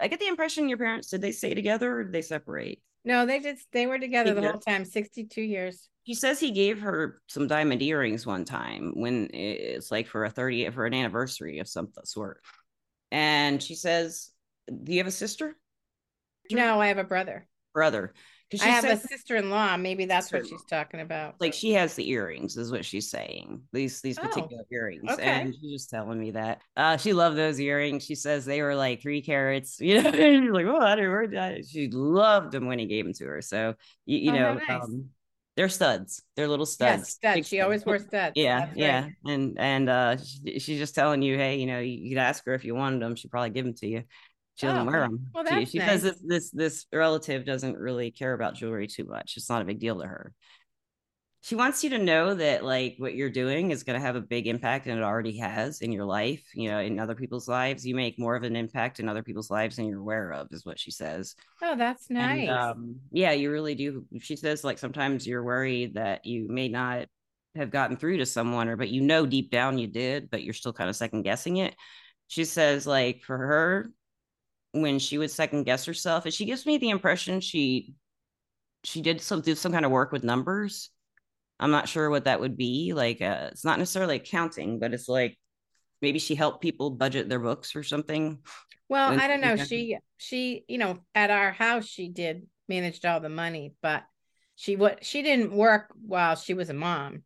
I 0.00 0.08
get 0.08 0.20
the 0.20 0.28
impression 0.28 0.68
your 0.68 0.78
parents 0.78 1.08
did 1.08 1.22
they 1.22 1.32
stay 1.32 1.54
together 1.54 1.98
or 1.98 2.04
did 2.04 2.12
they 2.12 2.22
separate? 2.22 2.80
No, 3.04 3.26
they 3.26 3.40
just 3.40 3.66
they 3.72 3.86
were 3.86 3.98
together 3.98 4.34
the 4.34 4.42
whole 4.42 4.60
time, 4.60 4.84
62 4.84 5.40
years. 5.40 5.88
She 6.06 6.14
says 6.14 6.40
he 6.40 6.50
gave 6.50 6.80
her 6.80 7.20
some 7.26 7.46
diamond 7.46 7.82
earrings 7.82 8.26
one 8.26 8.44
time 8.44 8.92
when 8.94 9.28
it's 9.32 9.90
like 9.90 10.06
for 10.06 10.24
a 10.24 10.30
30 10.30 10.70
for 10.70 10.86
an 10.86 10.94
anniversary 10.94 11.58
of 11.58 11.68
some 11.68 11.88
sort. 12.04 12.42
And 13.10 13.62
she 13.62 13.74
says, 13.74 14.30
Do 14.66 14.92
you 14.92 14.98
have 14.98 15.06
a 15.06 15.12
sister? 15.12 15.56
No, 16.50 16.80
I 16.80 16.88
have 16.88 16.98
a 16.98 17.04
brother. 17.04 17.46
Brother. 17.74 18.14
I 18.60 18.66
have 18.68 18.84
says 18.84 19.04
a 19.04 19.08
sister-in-law. 19.08 19.76
Maybe 19.76 20.06
that's 20.06 20.32
what 20.32 20.46
she's 20.46 20.64
talking 20.64 21.00
about. 21.00 21.34
like 21.40 21.52
she 21.52 21.72
has 21.74 21.94
the 21.94 22.08
earrings, 22.10 22.56
is 22.56 22.72
what 22.72 22.84
she's 22.84 23.10
saying. 23.10 23.62
These 23.72 24.00
these 24.00 24.18
Oh, 24.18 24.26
particular 24.26 24.64
earrings. 24.70 25.12
okay. 25.12 25.22
And 25.22 25.54
she's 25.54 25.72
just 25.72 25.90
telling 25.90 26.18
me 26.18 26.30
that. 26.32 26.62
Uh 26.76 26.96
she 26.96 27.12
loved 27.12 27.36
those 27.36 27.60
earrings. 27.60 28.04
She 28.04 28.14
says 28.14 28.44
they 28.44 28.62
were 28.62 28.74
like 28.74 29.02
three 29.02 29.22
carats, 29.22 29.80
you 29.80 30.02
know. 30.02 30.10
and 30.10 30.44
she's 30.44 30.52
like, 30.52 30.66
oh, 30.66 30.78
I 30.80 30.94
don't 30.96 31.10
where 31.10 31.26
did 31.26 31.38
I 31.38 31.62
she 31.62 31.88
loved 31.90 32.52
them 32.52 32.66
when 32.66 32.78
he 32.78 32.86
gave 32.86 33.04
them 33.04 33.14
to 33.14 33.26
her. 33.26 33.42
So 33.42 33.74
you, 34.06 34.18
you 34.18 34.32
Oh, 34.32 34.36
know, 34.38 34.54
nice. 34.54 34.82
um 34.82 35.10
they're 35.56 35.68
studs. 35.68 36.22
They're 36.36 36.46
little 36.48 36.66
studs. 36.66 37.02
Yes, 37.02 37.10
studs. 37.10 37.48
She 37.48 37.60
always 37.60 37.84
wore 37.84 37.98
studs. 37.98 38.34
Yeah, 38.36 38.60
That's 38.60 38.70
right. 38.70 38.76
yeah, 38.78 39.08
and 39.26 39.58
and 39.58 39.88
uh, 39.88 40.16
she, 40.18 40.60
she's 40.60 40.78
just 40.78 40.94
telling 40.94 41.20
you, 41.20 41.36
hey, 41.36 41.56
you 41.58 41.66
know, 41.66 41.80
you 41.80 42.10
could 42.10 42.18
ask 42.18 42.44
her 42.46 42.54
if 42.54 42.64
you 42.64 42.76
wanted 42.76 43.02
them. 43.02 43.16
She'd 43.16 43.30
probably 43.32 43.50
give 43.50 43.64
them 43.64 43.74
to 43.74 43.88
you. 43.88 44.04
She 44.58 44.66
doesn't 44.66 44.86
Oh, 44.88 44.90
wear 44.90 45.00
them. 45.02 45.26
well, 45.34 45.44
she 45.46 45.64
she 45.66 45.78
says 45.80 46.02
nice. 46.02 46.14
this 46.14 46.20
this 46.24 46.50
this 46.50 46.86
relative 46.92 47.44
doesn't 47.44 47.76
really 47.78 48.10
care 48.10 48.32
about 48.34 48.54
jewelry 48.56 48.86
too 48.88 49.04
much. 49.04 49.34
It's 49.36 49.48
not 49.48 49.62
a 49.62 49.64
big 49.64 49.78
deal 49.80 50.00
to 50.00 50.06
her. 50.06 50.34
She 51.42 51.54
wants 51.54 51.84
you 51.84 51.90
to 51.90 51.98
know 51.98 52.34
that 52.34 52.64
like 52.64 52.96
what 52.98 53.14
you're 53.14 53.30
doing 53.30 53.70
is 53.70 53.84
going 53.84 53.98
to 53.98 54.04
have 54.04 54.16
a 54.16 54.20
big 54.20 54.48
impact, 54.48 54.88
and 54.88 54.98
it 54.98 55.04
already 55.04 55.38
has 55.38 55.80
in 55.80 55.92
your 55.92 56.04
life. 56.04 56.42
You 56.52 56.68
know, 56.70 56.80
in 56.80 56.98
other 56.98 57.14
people's 57.14 57.46
lives, 57.46 57.86
you 57.86 57.94
make 57.94 58.18
more 58.18 58.34
of 58.34 58.42
an 58.42 58.56
impact 58.56 58.98
in 58.98 59.08
other 59.08 59.22
people's 59.22 59.48
lives 59.50 59.76
than 59.76 59.86
you're 59.86 60.00
aware 60.00 60.32
of, 60.32 60.48
is 60.50 60.66
what 60.66 60.80
she 60.80 60.90
says. 60.90 61.36
Oh, 61.62 61.76
that's 61.76 62.10
nice. 62.10 62.48
And, 62.48 62.50
um, 62.50 62.96
yeah, 63.12 63.30
you 63.30 63.52
really 63.52 63.76
do. 63.76 64.04
She 64.20 64.34
says 64.34 64.64
like 64.64 64.78
sometimes 64.78 65.24
you're 65.28 65.44
worried 65.44 65.94
that 65.94 66.26
you 66.26 66.48
may 66.48 66.68
not 66.68 67.06
have 67.54 67.70
gotten 67.70 67.96
through 67.96 68.16
to 68.18 68.26
someone, 68.26 68.68
or 68.68 68.76
but 68.76 68.88
you 68.88 69.00
know 69.02 69.24
deep 69.24 69.52
down 69.52 69.78
you 69.78 69.86
did, 69.86 70.30
but 70.30 70.42
you're 70.42 70.52
still 70.54 70.72
kind 70.72 70.90
of 70.90 70.96
second 70.96 71.22
guessing 71.22 71.58
it. 71.58 71.76
She 72.26 72.44
says 72.44 72.84
like 72.86 73.22
for 73.22 73.38
her, 73.38 73.92
when 74.72 74.98
she 74.98 75.18
would 75.18 75.30
second 75.30 75.64
guess 75.64 75.84
herself, 75.84 76.24
and 76.24 76.34
she 76.34 76.44
gives 76.44 76.66
me 76.66 76.78
the 76.78 76.90
impression 76.90 77.40
she 77.40 77.94
she 78.84 79.02
did 79.02 79.20
some 79.20 79.40
did 79.40 79.58
some 79.58 79.72
kind 79.72 79.84
of 79.84 79.90
work 79.90 80.12
with 80.12 80.24
numbers. 80.24 80.90
I'm 81.60 81.70
not 81.70 81.88
sure 81.88 82.08
what 82.10 82.24
that 82.24 82.40
would 82.40 82.56
be. 82.56 82.92
Like 82.94 83.20
uh, 83.20 83.48
it's 83.52 83.64
not 83.64 83.78
necessarily 83.78 84.16
accounting, 84.16 84.78
but 84.78 84.94
it's 84.94 85.08
like 85.08 85.36
maybe 86.00 86.18
she 86.18 86.34
helped 86.34 86.62
people 86.62 86.90
budget 86.90 87.28
their 87.28 87.40
books 87.40 87.74
or 87.74 87.82
something. 87.82 88.38
Well, 88.88 89.18
I 89.18 89.28
don't 89.28 89.40
know. 89.40 89.56
She 89.56 89.98
she, 90.16 90.64
you 90.68 90.78
know, 90.78 91.00
at 91.14 91.30
our 91.30 91.52
house 91.52 91.86
she 91.86 92.08
did 92.08 92.46
managed 92.68 93.04
all 93.04 93.20
the 93.20 93.28
money, 93.28 93.74
but 93.82 94.04
she 94.54 94.76
what 94.76 95.04
she 95.04 95.22
didn't 95.22 95.52
work 95.52 95.92
while 96.00 96.36
she 96.36 96.54
was 96.54 96.70
a 96.70 96.74
mom. 96.74 97.22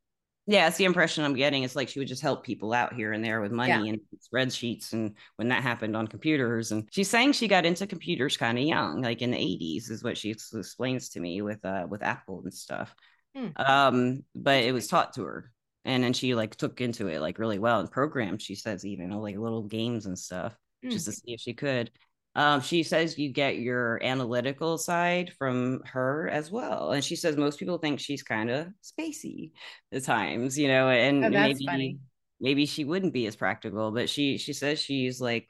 Yeah, 0.47 0.67
it's 0.67 0.77
the 0.77 0.85
impression 0.87 1.25
I'm 1.25 1.35
getting. 1.37 1.63
It's 1.63 1.77
like 1.77 1.89
she 1.89 2.01
would 2.01 2.09
just 2.09 2.23
help 2.23 2.45
people 2.45 2.73
out 2.73 2.95
here 2.95 3.13
and 3.13 3.25
there 3.25 3.41
with 3.41 3.53
money 3.53 3.71
Yeah. 3.71 3.93
and 3.93 4.01
spreadsheets. 4.21 4.93
And 4.93 5.15
when 5.37 5.49
that 5.49 5.63
happened 5.63 5.97
on 5.97 6.09
computers, 6.09 6.73
and 6.73 6.89
she's 6.91 7.09
saying 7.09 7.33
she 7.33 7.47
got 7.47 7.65
into 7.65 7.87
computers 7.87 8.37
kind 8.37 8.59
of 8.59 8.65
young, 8.65 9.03
like 9.03 9.23
in 9.23 9.31
the 9.31 9.37
80s, 9.39 9.89
is 9.91 10.03
what 10.03 10.19
she 10.19 10.33
ex- 10.33 10.53
explains 10.53 11.11
to 11.11 11.21
me 11.21 11.43
with 11.43 11.65
uh 11.65 11.87
with 11.89 12.03
Apple 12.03 12.41
and 12.43 12.53
stuff. 12.53 12.95
Hmm. 13.37 13.49
Um, 13.57 14.25
but 14.35 14.65
it 14.65 14.73
was 14.73 14.89
taught 14.89 15.13
to 15.15 15.23
her, 15.25 15.53
and 15.85 16.03
then 16.03 16.13
she 16.13 16.35
like 16.35 16.57
took 16.57 16.81
into 16.81 17.07
it 17.07 17.21
like 17.21 17.39
really 17.39 17.59
well 17.61 17.79
and 17.81 17.91
programmed. 17.91 18.43
She 18.43 18.57
says 18.57 18.85
even 18.85 19.11
like 19.11 19.37
little 19.37 19.63
games 19.63 20.07
and 20.07 20.19
stuff 20.19 20.57
Hmm. 20.83 20.91
just 20.91 21.07
to 21.07 21.13
see 21.13 21.35
if 21.35 21.41
she 21.41 21.55
could. 21.55 21.93
Um, 22.35 22.63
she 22.63 22.83
says 22.83 23.19
you 23.19 23.31
get 23.31 23.59
your 23.59 24.03
analytical 24.03 24.79
side 24.79 25.33
from 25.39 25.83
her 25.85 26.29
as 26.29 26.51
well, 26.51 26.93
and 26.93 27.05
she 27.05 27.15
says 27.17 27.37
most 27.37 27.59
people 27.59 27.79
think 27.79 28.01
she's 28.01 28.23
kind 28.23 28.51
of 28.51 28.69
spacey 28.83 29.53
at 29.93 30.05
times, 30.05 30.59
you 30.59 30.69
know, 30.69 30.89
and 30.89 31.31
Oh, 31.31 31.31
maybe 31.43 31.59
funny. 31.67 31.99
maybe 32.41 32.65
she 32.67 32.85
wouldn't 32.85 33.13
be 33.13 33.27
as 33.27 33.37
practical, 33.37 33.91
but 33.93 34.09
she 34.09 34.39
she 34.39 34.55
says 34.55 34.81
she's 34.81 35.21
like 35.21 35.49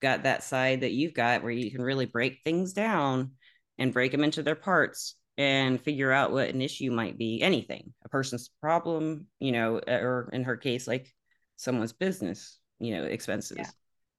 got 0.00 0.22
that 0.24 0.42
side 0.44 0.82
that 0.82 0.92
you've 0.92 1.14
got 1.14 1.42
where 1.42 1.52
you 1.52 1.70
can 1.70 1.82
really 1.82 2.06
break 2.06 2.40
things 2.44 2.72
down 2.72 3.32
and 3.78 3.92
break 3.92 4.12
them 4.12 4.24
into 4.24 4.42
their 4.42 4.54
parts 4.54 5.16
and 5.36 5.80
figure 5.80 6.12
out 6.12 6.32
what 6.32 6.48
an 6.48 6.62
issue 6.62 6.90
might 6.90 7.18
be 7.18 7.42
anything 7.42 7.92
a 8.04 8.08
person's 8.08 8.50
problem 8.60 9.26
you 9.40 9.52
know 9.52 9.80
or 9.88 10.28
in 10.32 10.44
her 10.44 10.56
case 10.56 10.86
like 10.86 11.12
someone's 11.56 11.92
business 11.92 12.58
you 12.80 12.92
know 12.94 13.04
expenses 13.04 13.56
Yeah. 13.56 13.70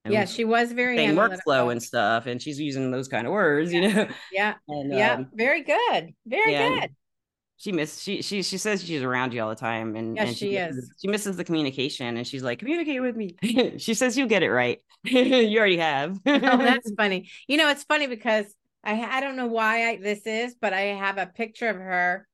And 0.05 0.13
yeah, 0.13 0.25
she 0.25 0.45
was 0.45 0.71
very 0.71 0.97
workflow 0.97 1.71
and 1.71 1.81
stuff 1.83 2.25
and 2.25 2.41
she's 2.41 2.59
using 2.59 2.91
those 2.91 3.07
kind 3.07 3.27
of 3.27 3.33
words 3.33 3.71
you 3.73 3.81
know 3.81 4.07
yeah, 4.31 4.55
and 4.67 4.93
yeah, 4.93 5.15
um, 5.15 5.31
very 5.33 5.63
good, 5.63 6.13
very 6.25 6.51
yeah, 6.53 6.79
good. 6.81 6.89
she 7.57 7.71
miss 7.71 7.99
she 8.01 8.21
she 8.21 8.41
she 8.41 8.57
says 8.57 8.83
she's 8.83 9.03
around 9.03 9.33
you 9.33 9.41
all 9.41 9.49
the 9.49 9.55
time 9.55 9.95
and, 9.95 10.17
Yes, 10.17 10.29
and 10.29 10.38
she 10.38 10.53
misses, 10.53 10.77
is. 10.77 10.91
she 11.01 11.07
misses 11.07 11.38
the 11.38 11.43
communication 11.43 12.17
and 12.17 12.25
she's 12.25 12.43
like 12.43 12.59
communicate 12.59 13.01
with 13.01 13.15
me 13.15 13.35
she 13.77 13.93
says 13.93 14.17
you'll 14.17 14.27
get 14.27 14.43
it 14.43 14.51
right 14.51 14.79
you 15.03 15.57
already 15.59 15.77
have 15.77 16.17
oh, 16.25 16.57
that's 16.57 16.91
funny. 16.97 17.29
You 17.47 17.57
know, 17.57 17.69
it's 17.69 17.83
funny 17.83 18.07
because 18.07 18.45
I 18.83 19.17
I 19.17 19.21
don't 19.21 19.35
know 19.35 19.47
why 19.47 19.89
I, 19.89 19.97
this 19.97 20.25
is, 20.25 20.55
but 20.59 20.73
I 20.73 20.81
have 20.81 21.17
a 21.17 21.25
picture 21.27 21.67
of 21.69 21.75
her 21.77 22.27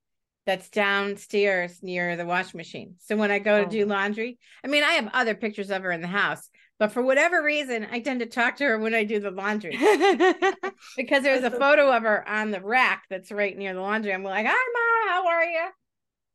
that's 0.45 0.69
downstairs 0.69 1.81
near 1.81 2.15
the 2.15 2.25
wash 2.25 2.53
machine. 2.53 2.95
So 2.99 3.15
when 3.17 3.31
I 3.31 3.39
go 3.39 3.59
to 3.59 3.65
do 3.65 3.85
Oh. 3.85 3.87
laundry, 3.87 4.37
I 4.63 4.67
mean, 4.67 4.83
I 4.83 4.93
have 4.93 5.09
other 5.13 5.33
pictures 5.35 5.71
of 5.71 5.81
her 5.83 5.91
in 5.91 6.01
the 6.01 6.07
house, 6.07 6.49
but 6.79 6.91
for 6.91 7.01
whatever 7.01 7.43
reason, 7.43 7.87
I 7.91 7.99
tend 7.99 8.19
to 8.19 8.25
talk 8.25 8.57
to 8.57 8.65
her 8.65 8.79
when 8.79 8.93
I 8.93 9.03
do 9.03 9.19
the 9.19 9.31
laundry 9.31 9.77
because 10.97 11.23
there's 11.23 11.43
a 11.43 11.51
photo 11.51 11.91
of 11.91 12.03
her 12.03 12.27
on 12.27 12.51
the 12.51 12.61
rack 12.61 13.03
that's 13.09 13.31
right 13.31 13.57
near 13.57 13.73
the 13.73 13.81
laundry. 13.81 14.13
I'm 14.13 14.23
like, 14.23 14.45
"Hi, 14.45 14.53
ma, 14.53 15.11
how 15.13 15.27
are 15.27 15.45
you?" 15.45 15.69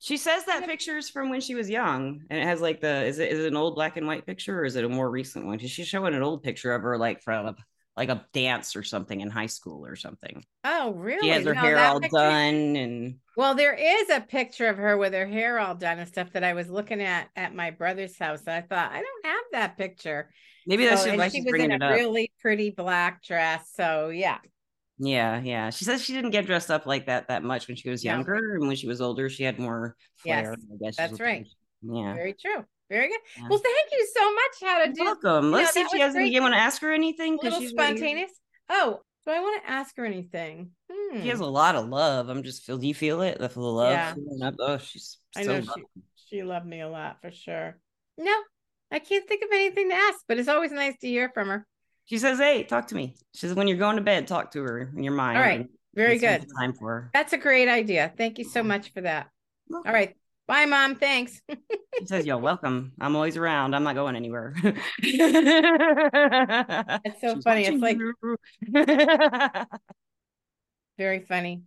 she 0.00 0.16
says 0.16 0.46
that 0.46 0.64
picture 0.64 0.96
is 0.96 1.10
from 1.10 1.28
when 1.28 1.42
she 1.42 1.54
was 1.54 1.68
young 1.68 2.22
and 2.30 2.40
it 2.40 2.44
has 2.44 2.60
like 2.60 2.80
the 2.80 3.04
is 3.04 3.18
it 3.18 3.30
is 3.30 3.38
it 3.38 3.48
an 3.48 3.56
old 3.56 3.74
black 3.74 3.98
and 3.98 4.06
white 4.06 4.26
picture 4.26 4.58
or 4.58 4.64
is 4.64 4.74
it 4.74 4.84
a 4.84 4.88
more 4.88 5.10
recent 5.10 5.44
one 5.44 5.56
because 5.56 5.70
she's 5.70 5.86
showing 5.86 6.14
an 6.14 6.22
old 6.22 6.42
picture 6.42 6.74
of 6.74 6.82
her 6.82 6.96
like 6.96 7.20
from 7.22 7.46
a, 7.46 7.56
like 7.96 8.08
a 8.08 8.24
dance 8.32 8.76
or 8.76 8.82
something 8.82 9.20
in 9.20 9.28
high 9.30 9.46
school 9.46 9.84
or 9.84 9.96
something 9.96 10.42
Oh, 10.64 10.92
really? 10.92 11.22
she 11.22 11.28
has 11.28 11.44
her 11.44 11.54
No, 11.54 11.60
hair 11.60 11.78
all 11.78 12.00
picture- 12.00 12.16
done 12.16 12.76
and 12.76 13.16
Well, 13.36 13.54
there 13.54 13.74
is 13.74 14.10
a 14.10 14.20
picture 14.20 14.66
of 14.68 14.76
her 14.76 14.96
with 14.96 15.12
her 15.12 15.26
hair 15.26 15.58
all 15.58 15.74
done 15.74 15.98
and 15.98 16.08
stuff 16.08 16.32
that 16.32 16.44
I 16.44 16.52
was 16.54 16.68
looking 16.70 17.00
at 17.02 17.28
at 17.36 17.54
my 17.54 17.70
brother's 17.70 18.18
house. 18.18 18.46
I 18.46 18.60
thought 18.62 18.92
I 18.92 19.02
don't 19.02 19.26
have 19.26 19.44
that 19.52 19.76
picture. 19.78 20.30
maybe 20.66 20.84
that's 20.86 21.02
So- 21.04 21.16
why 21.16 21.28
she 21.28 21.40
was 21.40 21.50
bringing 21.50 21.72
in 21.72 21.82
it 21.82 21.84
a 21.84 21.88
up 21.88 21.94
really 21.94 22.32
pretty 22.40 22.70
black 22.70 23.22
dress. 23.24 23.70
So 23.74 24.08
yeah, 24.10 24.38
Yeah, 24.98 25.40
yeah. 25.40 25.70
She 25.70 25.84
says 25.86 26.02
she 26.04 26.12
didn't 26.12 26.30
get 26.32 26.44
dressed 26.46 26.70
up 26.70 26.84
like 26.86 27.06
that 27.06 27.28
that 27.28 27.42
much 27.42 27.66
when 27.68 27.76
she 27.76 27.88
was 27.88 28.04
younger, 28.04 28.56
and 28.56 28.66
when 28.68 28.76
she 28.76 28.86
was 28.86 29.00
older, 29.00 29.30
she 29.30 29.42
had 29.44 29.58
more 29.58 29.96
flair. 30.16 30.54
Yes, 30.56 30.66
I 30.72 30.84
guess 30.84 30.96
that's 30.96 31.20
right. 31.20 31.46
Yeah. 31.82 32.12
very 32.14 32.34
true. 32.34 32.64
Very 32.90 33.08
good. 33.08 33.20
Yeah. 33.38 33.46
Well, 33.48 33.58
thank 33.60 33.92
you 33.92 34.08
so 34.14 34.34
much. 34.34 34.70
How 34.70 34.84
to 34.84 34.92
do 34.92 35.04
welcome. 35.04 35.52
Let's 35.52 35.72
see 35.72 35.80
if 35.80 35.88
she 35.90 36.00
has 36.00 36.14
any. 36.14 36.24
great. 36.24 36.32
You 36.34 36.42
want 36.42 36.54
to 36.54 36.60
ask 36.60 36.82
her 36.82 36.92
anything? 36.92 37.38
a 37.40 37.44
little 37.44 37.60
she's 37.60 37.70
spontaneous. 37.70 38.32
Oh, 38.68 39.00
do 39.24 39.32
I 39.32 39.38
want 39.40 39.62
to 39.64 39.70
ask 39.70 39.96
her 39.96 40.04
anything? 40.04 40.70
Hmm. 40.90 41.22
She 41.22 41.28
has 41.28 41.40
a 41.40 41.46
lot 41.46 41.76
of 41.76 41.88
love. 41.88 42.28
I'm 42.28 42.42
just 42.42 42.64
feel. 42.64 42.78
Do 42.78 42.88
you 42.88 42.94
feel 42.94 43.22
it? 43.22 43.38
The 43.38 43.48
the 43.48 43.60
love. 43.60 43.92
Yeah. 43.92 44.50
Oh, 44.58 44.78
she's. 44.78 45.18
I 45.36 45.44
know 45.44 45.60
she 45.60 45.82
she 46.28 46.42
loved 46.42 46.66
me 46.66 46.80
a 46.80 46.88
lot 46.88 47.18
for 47.22 47.30
sure. 47.30 47.78
No, 48.18 48.34
I 48.90 48.98
can't 48.98 49.26
think 49.26 49.42
of 49.44 49.50
anything 49.52 49.90
to 49.90 49.94
ask, 49.94 50.18
but 50.26 50.38
it's 50.38 50.48
always 50.48 50.72
nice 50.72 50.96
to 50.98 51.06
hear 51.06 51.30
from 51.32 51.48
her. 51.48 51.66
She 52.06 52.18
says, 52.18 52.38
"Hey, 52.38 52.64
talk 52.64 52.88
to 52.88 52.96
me." 52.96 53.14
She 53.34 53.46
says, 53.46 53.54
"When 53.54 53.68
you're 53.68 53.78
going 53.78 53.96
to 53.96 54.02
bed, 54.02 54.26
talk 54.26 54.50
to 54.52 54.62
her 54.62 54.90
in 54.96 55.04
your 55.04 55.12
mind." 55.14 55.38
All 55.38 55.44
right. 55.44 55.66
Very 55.94 56.18
good. 56.18 56.44
Time 56.58 56.72
for 56.72 56.88
her. 56.88 57.10
That's 57.12 57.32
a 57.32 57.38
great 57.38 57.68
idea. 57.68 58.12
Thank 58.16 58.38
you 58.38 58.44
so 58.44 58.62
much 58.62 58.92
for 58.92 59.00
that. 59.02 59.28
All 59.72 59.82
right. 59.92 60.16
Bye, 60.46 60.66
mom. 60.66 60.96
Thanks. 60.96 61.40
She 61.98 62.06
says, 62.06 62.26
"You're 62.26 62.38
welcome. 62.38 62.92
I'm 63.00 63.14
always 63.14 63.36
around. 63.36 63.74
I'm 63.74 63.84
not 63.84 63.94
going 63.94 64.16
anywhere." 64.16 64.54
That's 64.62 64.80
so 67.20 67.40
funny. 67.40 67.66
It's 67.66 67.80
like- 67.80 67.98
Very 70.98 71.20
funny. 71.20 71.62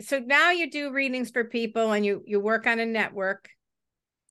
So 0.00 0.18
now 0.18 0.50
you 0.50 0.70
do 0.70 0.92
readings 0.92 1.30
for 1.30 1.44
people 1.44 1.92
and 1.92 2.04
you 2.04 2.22
you 2.26 2.40
work 2.40 2.66
on 2.66 2.80
a 2.80 2.86
network 2.86 3.48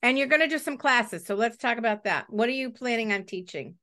and 0.02 0.16
you're 0.18 0.28
going 0.28 0.42
to 0.42 0.46
do 0.48 0.58
some 0.58 0.76
classes. 0.76 1.26
So 1.26 1.34
let's 1.34 1.56
talk 1.56 1.78
about 1.78 2.04
that. 2.04 2.26
What 2.30 2.48
are 2.48 2.52
you 2.52 2.70
planning 2.70 3.12
on 3.12 3.24
teaching? 3.24 3.74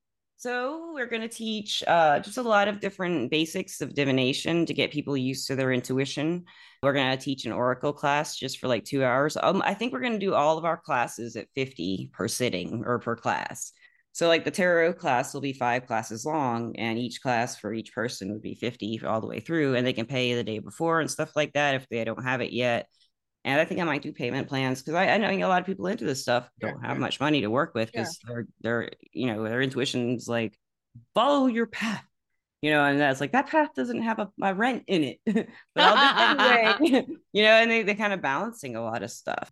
So 0.44 0.92
we're 0.94 1.08
going 1.08 1.22
to 1.22 1.30
teach 1.30 1.86
uh, 1.88 2.20
just 2.20 2.36
a 2.36 2.42
lot 2.42 2.68
of 2.68 2.82
different 2.82 3.32
basics 3.32 3.80
of 3.80 3.96
divination 3.96 4.66
to 4.66 4.74
get 4.74 4.92
people 4.92 5.16
used 5.16 5.48
to 5.48 5.56
their 5.56 5.72
intuition. 5.72 6.44
We're 6.82 6.92
going 6.92 7.18
to 7.18 7.24
teach 7.24 7.46
an 7.46 7.54
oracle 7.54 7.94
class 7.94 8.36
just 8.36 8.60
for 8.60 8.68
like 8.68 8.84
two 8.84 9.06
hours. 9.06 9.38
Um, 9.42 9.62
I 9.66 9.74
think 9.74 9.94
we're 9.94 10.02
going 10.02 10.12
to 10.12 10.20
do 10.20 10.34
all 10.34 10.58
of 10.58 10.66
our 10.66 10.76
classes 10.76 11.38
at 11.38 11.48
50 11.56 12.10
per 12.12 12.28
sitting 12.28 12.84
or 12.86 13.00
per 13.00 13.16
class. 13.16 13.72
So 14.12 14.28
like 14.28 14.44
the 14.44 14.52
tarot 14.52 14.96
class 14.96 15.34
will 15.34 15.40
be 15.40 15.54
five 15.54 15.88
classes 15.88 16.26
long 16.26 16.76
and 16.76 17.00
each 17.00 17.22
class 17.22 17.58
for 17.58 17.74
each 17.74 17.94
person 17.94 18.34
would 18.34 18.42
be 18.42 18.56
50 18.56 19.02
all 19.06 19.22
the 19.22 19.28
way 19.28 19.40
through 19.40 19.76
and 19.76 19.88
they 19.88 19.94
can 19.94 20.06
pay 20.06 20.36
the 20.36 20.44
day 20.44 20.60
before 20.60 21.00
and 21.00 21.10
stuff 21.10 21.38
like 21.38 21.54
that 21.54 21.76
if 21.76 21.88
they 21.88 22.04
don't 22.04 22.22
have 22.22 22.42
it 22.42 22.52
yet. 22.52 22.90
And 23.46 23.60
I 23.60 23.66
think 23.66 23.82
I 23.82 23.84
might 23.84 24.02
do 24.02 24.14
payment 24.14 24.48
plans 24.48 24.82
because 24.82 24.96
I, 24.96 25.08
I 25.08 25.18
know 25.18 25.48
a 25.48 25.50
lot 25.50 25.60
of 25.60 25.66
people 25.66 25.88
into 25.88 26.06
this 26.06 26.22
stuff 26.22 26.50
don't 26.62 26.82
have 26.82 26.96
sure. 26.96 27.02
much 27.02 27.20
money 27.20 27.42
to 27.42 27.50
work 27.50 27.74
with 27.76 27.92
because 27.92 28.18
they're 28.26 28.48
they're 28.62 28.90
you 29.12 29.28
know 29.28 29.44
their 29.44 29.62
intuition's 29.62 30.28
like 30.28 30.58
follow 31.14 31.48
your 31.48 31.68
path, 31.68 32.06
you 32.62 32.72
know, 32.72 32.86
and 32.86 33.00
that's 33.00 33.20
like 33.20 33.34
that 33.34 33.48
path 33.48 33.70
doesn't 33.76 34.02
have 34.02 34.20
a 34.20 34.30
my 34.38 34.52
rent 34.52 34.84
in 34.88 35.04
it, 35.04 35.20
but 35.26 35.84
I'll 35.84 36.38
do 36.38 36.46
it 36.46 36.82
anyway, 36.82 37.06
you 37.34 37.44
know, 37.44 37.50
and 37.50 37.70
they 37.70 37.84
they 37.84 37.96
kind 37.96 38.14
of 38.14 38.22
balancing 38.22 38.76
a 38.76 38.84
lot 38.84 39.04
of 39.04 39.12
stuff. 39.12 39.52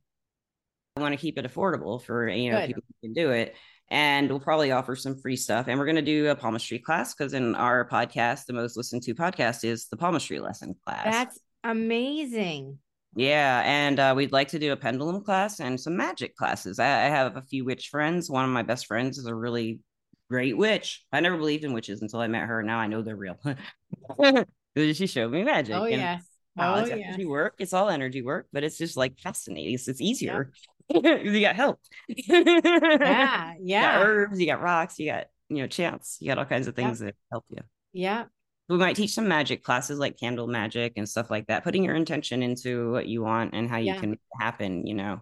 I 0.96 1.02
want 1.02 1.14
to 1.14 1.18
keep 1.18 1.38
it 1.38 1.46
affordable 1.46 2.02
for 2.02 2.30
you 2.30 2.52
know 2.52 2.60
Good. 2.60 2.68
people 2.68 2.84
who 2.88 3.08
can 3.08 3.14
do 3.14 3.32
it. 3.32 3.56
And 3.90 4.30
we'll 4.30 4.40
probably 4.40 4.72
offer 4.72 4.96
some 4.96 5.18
free 5.18 5.36
stuff. 5.36 5.68
And 5.68 5.78
we're 5.78 5.86
going 5.86 5.98
to 5.98 6.02
do 6.02 6.30
a 6.30 6.36
palmistry 6.36 6.80
class 6.80 7.14
because 7.14 7.34
in 7.34 7.56
our 7.56 7.86
podcast, 7.90 8.46
the 8.46 8.54
most 8.54 8.78
listened 8.78 9.04
to 9.04 9.14
podcast 9.14 9.66
is 9.66 9.88
the 9.90 9.98
palmistry 9.98 10.40
lesson 10.40 10.76
class. 10.86 11.04
That's 11.04 11.40
amazing. 11.66 12.80
Yeah, 13.16 13.62
and 13.66 14.00
uh, 14.00 14.14
we'd 14.16 14.32
like 14.32 14.48
to 14.50 14.60
do 14.60 14.72
a 14.72 14.78
pendulum 14.78 15.22
class 15.24 15.60
and 15.60 15.80
some 15.80 15.98
magic 15.98 16.36
classes. 16.36 16.80
I, 16.80 16.86
I 16.86 17.10
have 17.10 17.36
a 17.36 17.42
few 17.42 17.66
witch 17.66 17.90
friends. 17.90 18.30
One 18.30 18.46
of 18.46 18.52
my 18.52 18.64
best 18.64 18.88
friends 18.88 19.18
is 19.18 19.26
a 19.26 19.36
really 19.36 19.80
great 20.30 20.58
witch. 20.58 21.04
I 21.12 21.20
never 21.20 21.38
believed 21.38 21.66
in 21.66 21.74
witches 21.74 22.02
until 22.02 22.22
I 22.22 22.28
met 22.28 22.48
her. 22.48 22.64
Now 22.64 22.80
I 22.80 22.88
know 22.88 23.02
they're 23.02 23.18
real. 23.18 23.38
she 24.78 25.08
showed 25.08 25.32
me 25.32 25.44
magic. 25.44 25.76
Oh 25.76 25.86
wow, 26.56 26.76
Oh 26.76 26.80
it's 26.80 26.90
yes. 26.90 27.00
energy 27.10 27.26
work. 27.26 27.56
It's 27.60 27.74
all 27.74 27.90
energy 27.90 28.22
work, 28.22 28.48
but 28.54 28.64
it's 28.64 28.78
just 28.78 28.96
like 28.96 29.20
fascinating. 29.20 29.74
It's, 29.74 29.88
it's 29.90 30.02
easier. 30.02 30.52
you 30.90 31.42
got 31.42 31.56
help. 31.56 31.80
Yeah. 33.04 33.56
You 33.78 33.88
got 33.88 33.96
Yeah. 33.96 34.02
herbs. 34.02 34.40
You 34.40 34.46
got 34.46 34.62
rocks. 34.62 35.00
You 35.00 35.12
got 35.12 35.28
you 35.50 35.58
know 35.58 35.68
chants. 35.68 36.18
You 36.22 36.28
got 36.28 36.38
all 36.38 36.46
kinds 36.46 36.68
of 36.68 36.76
Yep. 36.76 36.76
things 36.76 37.00
that 37.00 37.16
help 37.32 37.46
you 37.50 37.58
Yeah. 37.94 38.26
We 38.72 38.78
might 38.78 38.96
teach 38.96 39.14
some 39.14 39.28
magic 39.28 39.64
classes 39.64 40.00
like 40.00 40.18
candle 40.20 40.48
magic 40.48 40.94
and 40.96 41.08
stuff 41.08 41.30
like 41.30 41.48
that 41.48 41.64
putting 41.64 41.84
your 41.84 41.96
intention 41.96 42.42
into 42.44 42.92
what 42.92 43.08
you 43.08 43.22
want 43.22 43.54
and 43.54 43.70
how 43.70 43.78
you 43.78 43.88
Yeah. 43.88 44.00
can 44.00 44.12
make 44.12 44.20
it 44.20 44.44
happen 44.44 44.88
you 44.88 44.94
know 44.94 45.22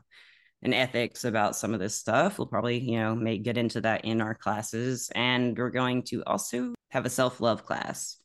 and 0.62 0.74
ethics 0.74 1.24
about 1.24 1.56
some 1.56 1.74
of 1.74 1.80
this 1.80 1.96
stuff 1.96 2.38
we'll 2.38 2.48
probably 2.48 2.80
you 2.80 3.00
know 3.00 3.16
may 3.16 3.38
get 3.38 3.58
into 3.58 3.82
that 3.82 4.06
in 4.06 4.22
our 4.22 4.36
classes 4.36 5.10
and 5.16 5.58
we're 5.58 5.70
going 5.70 6.04
to 6.04 6.24
also 6.26 6.74
have 6.90 7.06
a 7.06 7.10
self-love 7.10 7.66
class 7.66 8.18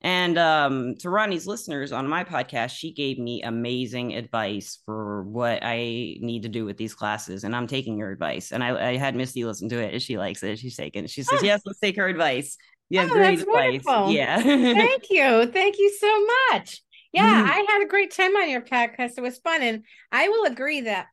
And 0.00 0.38
um, 0.38 0.94
to 1.00 1.10
Ronnie's 1.10 1.46
listeners 1.46 1.90
on 1.90 2.06
my 2.06 2.22
podcast, 2.22 2.70
she 2.70 2.92
gave 2.92 3.18
me 3.18 3.42
amazing 3.42 4.14
advice 4.14 4.78
for 4.86 5.24
what 5.24 5.58
I 5.62 5.76
need 6.20 6.42
to 6.44 6.48
do 6.48 6.64
with 6.64 6.76
these 6.76 6.94
classes, 6.94 7.42
and 7.42 7.54
I'm 7.56 7.66
taking 7.66 7.98
her 7.98 8.10
advice. 8.12 8.52
And 8.52 8.62
I, 8.62 8.90
I 8.90 8.96
had 8.96 9.16
Misty 9.16 9.44
listen 9.44 9.68
to 9.70 9.78
it, 9.78 10.00
she 10.00 10.16
likes 10.16 10.42
it. 10.44 10.58
She's 10.60 10.76
taking 10.76 11.04
it. 11.04 11.10
She 11.10 11.24
says, 11.24 11.40
Oh. 11.42 11.44
"Yes, 11.44 11.62
let's 11.66 11.80
take 11.80 11.96
her 11.96 12.06
advice." 12.06 12.56
Yeah, 12.90 13.08
Oh, 13.10 13.12
great 13.12 13.40
advice. 13.40 13.82
wonderful. 13.84 14.12
Yeah. 14.12 14.40
Thank 14.40 15.10
you. 15.10 15.46
Thank 15.46 15.78
you 15.78 15.92
so 15.98 16.26
much. 16.52 16.80
Yeah, 17.12 17.42
Mhm. 17.42 17.50
I 17.50 17.66
had 17.68 17.82
a 17.82 17.88
great 17.88 18.12
time 18.12 18.36
on 18.36 18.48
your 18.48 18.60
podcast. 18.60 19.18
It 19.18 19.22
was 19.22 19.38
fun. 19.38 19.62
And 19.62 19.84
I 20.12 20.28
will 20.28 20.44
agree 20.44 20.82
that 20.82 21.06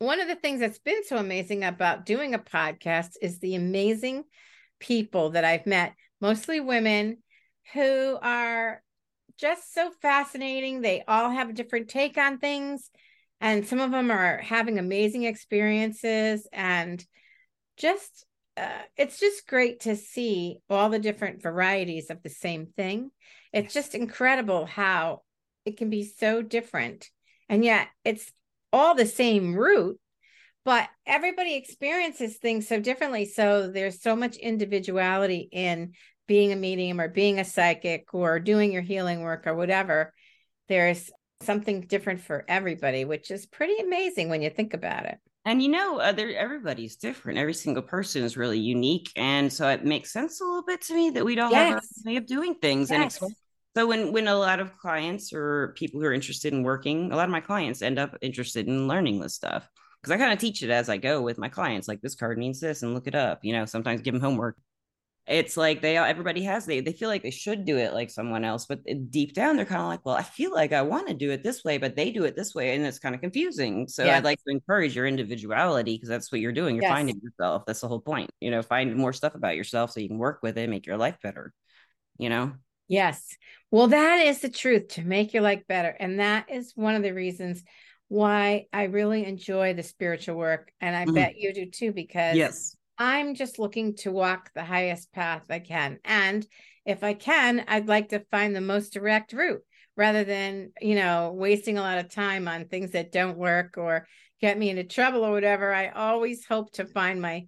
one 0.00 0.20
of 0.20 0.28
the 0.28 0.36
things 0.36 0.60
that's 0.60 0.78
been 0.78 1.02
so 1.04 1.16
amazing 1.16 1.64
about 1.64 2.06
doing 2.06 2.34
a 2.34 2.38
podcast 2.38 3.12
is 3.22 3.38
the 3.40 3.54
amazing 3.56 4.24
people 4.78 5.30
that 5.30 5.44
I've 5.44 5.66
met, 5.66 5.94
mostly 6.20 6.60
women 6.60 7.18
who 7.72 8.18
are 8.20 8.82
just 9.38 9.72
so 9.72 9.90
fascinating. 10.02 10.80
They 10.80 11.04
all 11.06 11.30
have 11.30 11.50
a 11.50 11.54
different 11.54 11.88
take 11.88 12.18
on 12.18 12.38
things. 12.38 12.90
And 13.40 13.66
some 13.66 13.78
of 13.78 13.92
them 13.92 14.10
are 14.10 14.38
having 14.38 14.78
amazing 14.78 15.24
experiences 15.24 16.46
and 16.52 17.04
just 17.76 18.26
uh, 18.56 18.82
it's 18.96 19.20
just 19.20 19.46
great 19.46 19.80
to 19.80 19.94
see 19.94 20.58
all 20.68 20.90
the 20.90 20.98
different 20.98 21.40
varieties 21.40 22.10
of 22.10 22.20
the 22.24 22.28
same 22.28 22.66
thing. 22.66 23.10
It's 23.52 23.72
just 23.72 23.94
incredible 23.94 24.66
how 24.66 25.22
it 25.64 25.76
can 25.76 25.90
be 25.90 26.04
so 26.04 26.42
different. 26.42 27.08
And 27.48 27.64
yet 27.64 27.86
it's 28.04 28.32
all 28.72 28.96
the 28.96 29.06
same 29.06 29.54
root, 29.54 30.00
but 30.64 30.88
everybody 31.06 31.54
experiences 31.54 32.36
things 32.36 32.66
so 32.66 32.80
differently. 32.80 33.26
So 33.26 33.70
there's 33.70 34.02
so 34.02 34.16
much 34.16 34.36
individuality 34.36 35.48
in 35.52 35.92
being 36.28 36.52
a 36.52 36.56
medium 36.56 37.00
or 37.00 37.08
being 37.08 37.40
a 37.40 37.44
psychic 37.44 38.14
or 38.14 38.38
doing 38.38 38.72
your 38.72 38.82
healing 38.82 39.22
work 39.22 39.48
or 39.48 39.54
whatever. 39.56 40.14
There's 40.68 41.10
something 41.40 41.80
different 41.80 42.20
for 42.20 42.44
everybody, 42.46 43.04
which 43.04 43.32
is 43.32 43.46
pretty 43.46 43.78
amazing 43.78 44.28
when 44.28 44.42
you 44.42 44.50
think 44.50 44.74
about 44.74 45.06
it. 45.06 45.18
And 45.44 45.62
you 45.62 45.68
know, 45.70 46.12
there 46.12 46.36
everybody's 46.36 46.96
different. 46.96 47.38
Every 47.38 47.54
single 47.54 47.82
person 47.82 48.22
is 48.22 48.36
really 48.36 48.58
unique, 48.58 49.10
and 49.16 49.50
so 49.52 49.68
it 49.68 49.84
makes 49.84 50.12
sense 50.12 50.40
a 50.40 50.44
little 50.44 50.64
bit 50.64 50.82
to 50.82 50.94
me 50.94 51.10
that 51.10 51.24
we 51.24 51.34
don't 51.34 51.54
have 51.54 51.70
a 51.70 51.80
Yes. 51.80 52.02
way 52.04 52.16
of 52.16 52.26
doing 52.26 52.54
things. 52.56 52.90
And 52.92 53.02
Yes. 53.02 53.16
it's, 53.16 53.34
so 53.74 53.86
when 53.86 54.12
when 54.12 54.28
a 54.28 54.36
lot 54.36 54.60
of 54.60 54.76
clients 54.76 55.32
or 55.32 55.72
people 55.78 56.00
who 56.00 56.06
are 56.06 56.12
interested 56.12 56.52
in 56.52 56.64
working, 56.64 57.12
a 57.12 57.16
lot 57.16 57.24
of 57.24 57.30
my 57.30 57.40
clients 57.40 57.80
end 57.80 57.98
up 57.98 58.14
interested 58.20 58.66
in 58.66 58.88
learning 58.88 59.20
this 59.20 59.34
stuff 59.34 59.66
because 60.02 60.12
I 60.12 60.18
kind 60.18 60.32
of 60.32 60.38
teach 60.38 60.62
it 60.62 60.70
as 60.70 60.90
I 60.90 60.98
go 60.98 61.22
with 61.22 61.38
my 61.38 61.48
clients. 61.48 61.88
Like 61.88 62.02
this 62.02 62.14
card 62.14 62.36
means 62.36 62.60
this, 62.60 62.82
and 62.82 62.92
look 62.92 63.06
it 63.06 63.14
up. 63.14 63.42
You 63.42 63.54
know, 63.54 63.64
sometimes 63.64 64.02
give 64.02 64.12
them 64.12 64.20
homework. 64.20 64.58
It's 65.28 65.56
like 65.56 65.82
they 65.82 65.96
everybody 65.98 66.42
has 66.44 66.64
they 66.66 66.80
they 66.80 66.92
feel 66.92 67.08
like 67.10 67.22
they 67.22 67.30
should 67.30 67.64
do 67.66 67.76
it 67.76 67.92
like 67.92 68.10
someone 68.10 68.44
else, 68.44 68.66
but 68.66 68.80
deep 69.10 69.34
down 69.34 69.56
they're 69.56 69.66
kind 69.66 69.82
of 69.82 69.88
like, 69.88 70.04
well, 70.04 70.14
I 70.14 70.22
feel 70.22 70.52
like 70.52 70.72
I 70.72 70.82
want 70.82 71.08
to 71.08 71.14
do 71.14 71.30
it 71.30 71.42
this 71.42 71.62
way, 71.64 71.78
but 71.78 71.96
they 71.96 72.10
do 72.10 72.24
it 72.24 72.34
this 72.34 72.54
way, 72.54 72.74
and 72.74 72.86
it's 72.86 72.98
kind 72.98 73.14
of 73.14 73.20
confusing. 73.20 73.88
So 73.88 74.04
Yes. 74.06 74.18
I'd 74.18 74.24
like 74.24 74.38
to 74.44 74.50
encourage 74.50 74.96
your 74.96 75.06
individuality 75.06 75.94
because 75.96 76.08
that's 76.08 76.32
what 76.32 76.40
you're 76.40 76.52
doing. 76.52 76.76
You're 76.76 76.82
Yes. 76.84 76.96
finding 76.96 77.20
yourself. 77.22 77.64
That's 77.66 77.80
the 77.80 77.88
whole 77.88 78.00
point. 78.00 78.30
You 78.40 78.50
know, 78.50 78.62
find 78.62 78.96
more 78.96 79.12
stuff 79.12 79.34
about 79.34 79.56
yourself 79.56 79.90
so 79.90 80.00
you 80.00 80.08
can 80.08 80.18
work 80.18 80.40
with 80.42 80.56
it, 80.56 80.70
make 80.70 80.86
your 80.86 80.96
life 80.96 81.18
better. 81.22 81.52
You 82.18 82.30
know. 82.30 82.54
Yes. 82.88 83.36
Well, 83.70 83.88
that 83.88 84.26
is 84.26 84.40
the 84.40 84.48
truth 84.48 84.88
to 84.90 85.02
make 85.02 85.34
your 85.34 85.42
life 85.42 85.62
better. 85.68 85.90
And 85.90 86.20
that 86.20 86.50
is 86.50 86.72
one 86.74 86.94
of 86.94 87.02
the 87.02 87.12
reasons 87.12 87.62
why 88.08 88.66
I 88.72 88.84
really 88.84 89.26
enjoy 89.26 89.74
the 89.74 89.82
spiritual 89.82 90.36
work. 90.36 90.72
And 90.80 90.96
I 90.96 91.04
Mhm. 91.04 91.14
bet 91.14 91.36
you 91.36 91.52
do 91.52 91.66
too, 91.70 91.92
because 91.92 92.36
Yes. 92.36 92.77
I'm 92.98 93.34
just 93.34 93.58
looking 93.58 93.94
to 93.98 94.10
walk 94.10 94.50
the 94.54 94.64
highest 94.64 95.12
path 95.12 95.44
I 95.50 95.60
can. 95.60 95.98
And 96.04 96.46
if 96.84 97.04
I 97.04 97.14
can, 97.14 97.64
I'd 97.68 97.88
like 97.88 98.08
to 98.10 98.24
find 98.30 98.54
the 98.54 98.60
most 98.60 98.92
direct 98.92 99.32
route 99.32 99.62
rather 99.96 100.24
than, 100.24 100.72
you 100.80 100.94
know, 100.94 101.32
wasting 101.34 101.78
a 101.78 101.82
lot 101.82 101.98
of 101.98 102.10
time 102.10 102.48
on 102.48 102.66
things 102.66 102.92
that 102.92 103.12
don't 103.12 103.38
work 103.38 103.74
or 103.76 104.06
get 104.40 104.58
me 104.58 104.70
into 104.70 104.84
trouble 104.84 105.24
or 105.24 105.32
whatever. 105.32 105.72
I 105.72 105.88
always 105.88 106.44
hope 106.44 106.72
to 106.72 106.86
find 106.86 107.20
my 107.20 107.46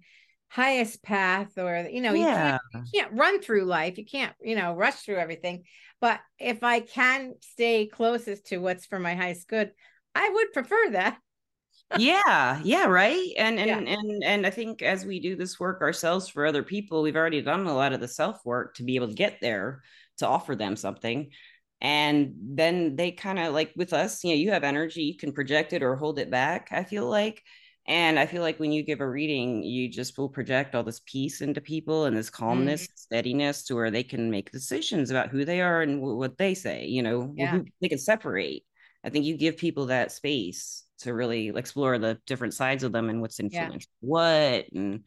highest 0.49 1.01
path 1.03 1.57
or, 1.57 1.87
you 1.89 2.01
know, 2.01 2.13
you 2.13 2.27
can't, 2.27 2.61
you 2.73 3.01
can't 3.01 3.13
run 3.13 3.41
through 3.41 3.65
life. 3.65 3.97
You 3.97 4.05
can't, 4.05 4.33
you 4.41 4.55
know, 4.55 4.73
rush 4.73 4.95
through 4.95 5.17
everything. 5.17 5.63
But 5.99 6.19
if 6.39 6.63
I 6.63 6.81
can 6.81 7.35
stay 7.41 7.87
closest 7.87 8.47
to 8.47 8.57
what's 8.57 8.85
for 8.85 8.99
my 8.99 9.15
highest 9.15 9.47
good, 9.47 9.71
I 10.15 10.29
would 10.29 10.53
prefer 10.53 10.91
that. 10.91 11.17
Yeah 11.97 12.59
yeah 12.63 12.85
right? 12.85 13.27
And 13.37 13.59
and 13.59 13.87
Yeah. 13.87 13.93
and 13.95 14.23
and 14.23 14.47
i 14.47 14.49
think 14.49 14.81
as 14.81 15.05
we 15.05 15.19
do 15.19 15.35
this 15.35 15.59
work 15.59 15.81
ourselves 15.81 16.27
for 16.29 16.45
other 16.45 16.63
people 16.63 17.01
we've 17.01 17.15
already 17.15 17.41
done 17.41 17.65
a 17.67 17.73
lot 17.75 17.93
of 17.93 17.99
the 17.99 18.07
self 18.07 18.45
work 18.45 18.75
to 18.75 18.83
be 18.83 18.95
able 18.95 19.07
to 19.09 19.13
get 19.13 19.39
there 19.41 19.81
to 20.17 20.27
offer 20.27 20.55
them 20.55 20.75
something. 20.75 21.31
And 21.83 22.35
then 22.39 22.95
they 22.95 23.11
kind 23.11 23.39
of 23.39 23.53
like 23.53 23.73
with 23.75 23.91
us 23.93 24.23
you 24.23 24.29
know 24.31 24.35
you 24.35 24.51
have 24.51 24.63
energy 24.63 25.03
you 25.03 25.17
can 25.17 25.31
project 25.33 25.73
it 25.73 25.81
or 25.83 25.95
hold 25.95 26.19
it 26.19 26.29
back 26.29 26.69
i 26.71 26.83
feel 26.83 27.07
like. 27.09 27.41
And 27.87 28.19
i 28.19 28.27
feel 28.27 28.43
like 28.43 28.59
when 28.59 28.71
you 28.71 28.83
give 28.83 29.01
a 29.01 29.09
reading 29.09 29.63
you 29.63 29.89
just 29.89 30.15
will 30.17 30.29
project 30.29 30.75
all 30.75 30.83
this 30.83 31.01
peace 31.05 31.41
into 31.41 31.59
people 31.61 32.05
and 32.05 32.15
this 32.15 32.29
calmness 32.29 32.83
mm-hmm. 32.83 32.93
steadiness 32.95 33.63
to 33.65 33.75
where 33.75 33.89
they 33.89 34.03
can 34.03 34.29
make 34.29 34.51
decisions 34.51 35.09
about 35.09 35.29
who 35.29 35.43
they 35.45 35.59
are 35.61 35.81
and 35.81 35.99
wh- 35.99 36.17
what 36.17 36.37
they 36.37 36.53
say 36.53 36.85
you 36.85 37.01
know 37.01 37.33
Yeah. 37.35 37.51
who 37.51 37.65
they 37.81 37.89
can 37.89 37.97
separate. 37.97 38.63
I 39.03 39.09
think 39.09 39.25
you 39.25 39.35
give 39.35 39.57
people 39.57 39.87
that 39.87 40.11
space 40.11 40.83
to 41.01 41.13
really 41.13 41.49
explore 41.49 41.97
the 41.99 42.17
different 42.25 42.53
sides 42.53 42.83
of 42.83 42.91
them 42.91 43.09
and 43.09 43.21
what's 43.21 43.39
Yeah. 43.39 43.69
what 43.99 44.65
and 44.73 45.03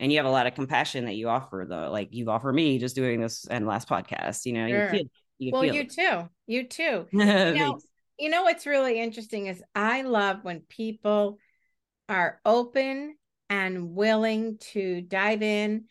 and 0.00 0.10
you 0.10 0.18
have 0.18 0.26
a 0.26 0.30
lot 0.30 0.46
of 0.46 0.54
compassion 0.54 1.04
that 1.04 1.14
you 1.14 1.28
offer 1.28 1.66
though 1.68 1.90
like 1.90 2.08
you 2.12 2.28
offer 2.30 2.52
me 2.52 2.78
just 2.78 2.96
doing 2.96 3.20
this 3.20 3.46
and 3.46 3.66
last 3.66 3.88
podcast 3.88 4.44
you 4.46 4.52
know 4.54 4.66
Sure. 4.68 4.84
you 4.84 4.90
feel 4.90 5.04
you 5.38 5.50
Well, 5.52 5.62
feel 5.62 5.74
you 5.74 5.80
it. 5.82 5.90
too. 5.90 6.28
You 6.46 6.68
too. 6.68 7.06
Thanks. 7.16 7.58
know, 7.58 7.78
you 8.18 8.30
know 8.30 8.42
what's 8.42 8.66
really 8.66 9.00
interesting 9.00 9.46
is 9.46 9.62
I 9.74 10.02
love 10.02 10.38
when 10.42 10.60
people 10.68 11.38
are 12.08 12.40
open 12.44 13.16
and 13.50 13.94
willing 13.94 14.58
to 14.72 15.00
dive 15.02 15.42
in 15.42 15.86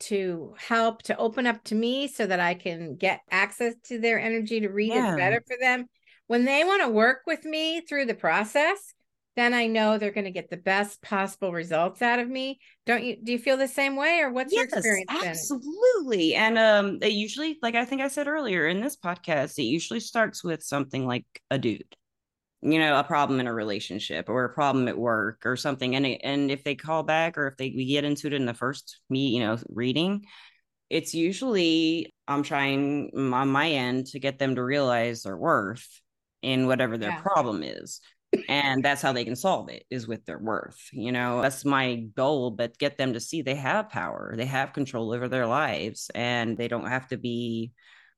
to 0.00 0.54
help 0.58 1.02
to 1.04 1.16
open 1.16 1.46
up 1.46 1.62
to 1.64 1.74
me 1.74 2.08
so 2.08 2.26
that 2.26 2.40
I 2.40 2.54
can 2.54 2.96
get 2.96 3.20
access 3.30 3.74
to 3.84 3.98
their 4.00 4.18
energy 4.20 4.60
to 4.60 4.68
read 4.68 4.92
Yeah. 4.92 5.14
it 5.14 5.16
better 5.16 5.42
for 5.46 5.56
them. 5.60 5.86
When 6.26 6.44
they 6.44 6.64
want 6.64 6.82
to 6.82 6.88
work 6.88 7.20
with 7.26 7.44
me 7.44 7.80
through 7.82 8.06
the 8.06 8.14
process, 8.14 8.92
then 9.36 9.54
I 9.54 9.66
know 9.66 9.98
they're 9.98 10.10
going 10.10 10.24
to 10.24 10.30
get 10.30 10.50
the 10.50 10.56
best 10.56 11.02
possible 11.02 11.52
results 11.52 12.02
out 12.02 12.18
of 12.18 12.28
me. 12.28 12.58
Don't 12.86 13.04
you 13.04 13.16
do 13.22 13.32
you 13.32 13.38
feel 13.38 13.56
the 13.56 13.68
same 13.68 13.96
way 13.96 14.20
or 14.20 14.30
what's 14.32 14.56
your 14.56 14.64
yes, 14.64 14.66
experience 14.66 15.14
been? 15.20 15.50
absolutely. 15.50 16.34
And 16.34 16.58
um, 16.58 16.98
it 17.02 17.12
usually, 17.12 17.58
like 17.62 17.74
I 17.74 17.84
think 17.84 18.00
I 18.02 18.08
said 18.08 18.28
earlier 18.28 18.66
in 18.66 18.80
this 18.80 18.96
podcast, 18.96 19.58
it 19.58 19.64
usually 19.64 20.00
starts 20.00 20.44
with 20.44 20.62
something 20.62 21.06
like 21.06 21.24
a 21.50 21.58
dude, 21.58 21.96
you 22.62 22.78
know, 22.78 22.98
a 22.98 23.04
problem 23.04 23.40
in 23.40 23.46
a 23.46 23.54
relationship 23.54 24.28
or 24.28 24.44
a 24.44 24.54
problem 24.54 24.88
at 24.88 24.98
work 24.98 25.42
or 25.46 25.56
something. 25.56 25.96
And 25.96 26.06
it, 26.06 26.20
and 26.24 26.50
if 26.50 26.64
they 26.64 26.74
call 26.74 27.02
back 27.02 27.38
or 27.38 27.48
if 27.48 27.56
they 27.56 27.72
we 27.76 27.86
get 27.86 28.04
into 28.04 28.28
it 28.28 28.34
in 28.34 28.46
the 28.46 28.54
first 28.54 29.00
me, 29.10 29.28
you 29.28 29.40
know, 29.40 29.58
reading, 29.70 30.24
it's 30.90 31.14
usually 31.14 32.14
I'm 32.28 32.42
trying 32.42 33.10
on 33.32 33.48
my 33.48 33.70
end 33.70 34.06
to 34.08 34.20
get 34.20 34.38
them 34.38 34.54
to 34.56 34.64
realize 34.64 35.22
their 35.22 35.36
worth 35.36 35.86
in 36.42 36.66
whatever 36.66 36.96
their 36.98 37.12
Yeah. 37.12 37.22
problem 37.22 37.62
is 37.62 38.00
and 38.48 38.84
that's 38.84 39.02
how 39.02 39.12
they 39.12 39.24
can 39.24 39.36
solve 39.36 39.68
it 39.68 39.84
is 39.90 40.06
with 40.06 40.24
their 40.24 40.38
worth 40.38 40.78
you 40.92 41.10
know 41.12 41.42
that's 41.42 41.64
my 41.64 41.96
goal 42.16 42.50
but 42.50 42.78
get 42.78 42.96
them 42.98 43.12
to 43.12 43.20
see 43.20 43.42
they 43.42 43.54
have 43.56 43.88
power 43.90 44.34
they 44.36 44.46
have 44.46 44.72
control 44.72 45.12
over 45.12 45.28
their 45.28 45.46
lives 45.46 46.10
and 46.14 46.56
they 46.56 46.68
don't 46.68 46.86
have 46.86 47.08
to 47.08 47.16
be 47.16 47.72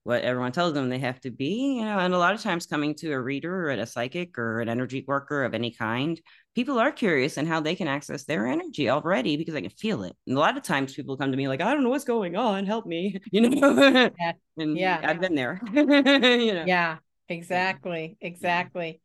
what 0.05 0.23
everyone 0.23 0.53
tells 0.53 0.73
them 0.75 0.89
they 0.89 0.99
have 0.99 1.21
to 1.21 1.31
be 1.31 1.77
you 1.79 1.85
know 1.85 1.99
and 1.99 2.15
a 2.15 2.19
lot 2.19 2.35
of 2.35 2.43
times 2.43 2.67
coming 2.67 2.95
to 2.95 3.13
a 3.13 3.21
reader 3.21 3.69
or 3.69 3.71
a 3.71 3.87
psychic 3.87 4.39
or 4.39 4.61
an 4.61 4.69
energy 4.69 5.05
worker 5.07 5.45
of 5.45 5.55
any 5.55 5.71
kind 5.71 6.21
people 6.55 6.79
are 6.79 6.93
curious 6.93 7.37
in 7.39 7.47
how 7.47 7.61
they 7.61 7.75
can 7.75 7.89
access 7.89 8.25
their 8.25 8.47
energy 8.47 8.89
already 8.91 9.37
because 9.37 9.55
they 9.55 9.63
can 9.63 9.71
feel 9.71 10.03
it 10.05 10.15
and 10.27 10.37
a 10.37 10.41
lot 10.41 10.57
of 10.57 10.63
times 10.63 10.95
people 10.95 11.17
come 11.17 11.31
to 11.31 11.37
me 11.37 11.49
like 11.49 11.61
i 11.61 11.73
don't 11.73 11.83
know 11.83 11.91
what's 11.91 12.05
going 12.05 12.37
on 12.37 12.67
help 12.67 12.87
me 12.87 13.19
you 13.33 13.49
know 13.49 14.11
Yeah. 14.19 14.33
and 14.57 14.79
Yeah. 14.79 15.01
i've 15.05 15.21
been 15.21 15.35
there 15.35 15.61
you 15.73 16.55
know 16.55 16.67
Yeah, 16.67 16.99
exactly. 17.29 18.17
Exactly. 18.21 19.01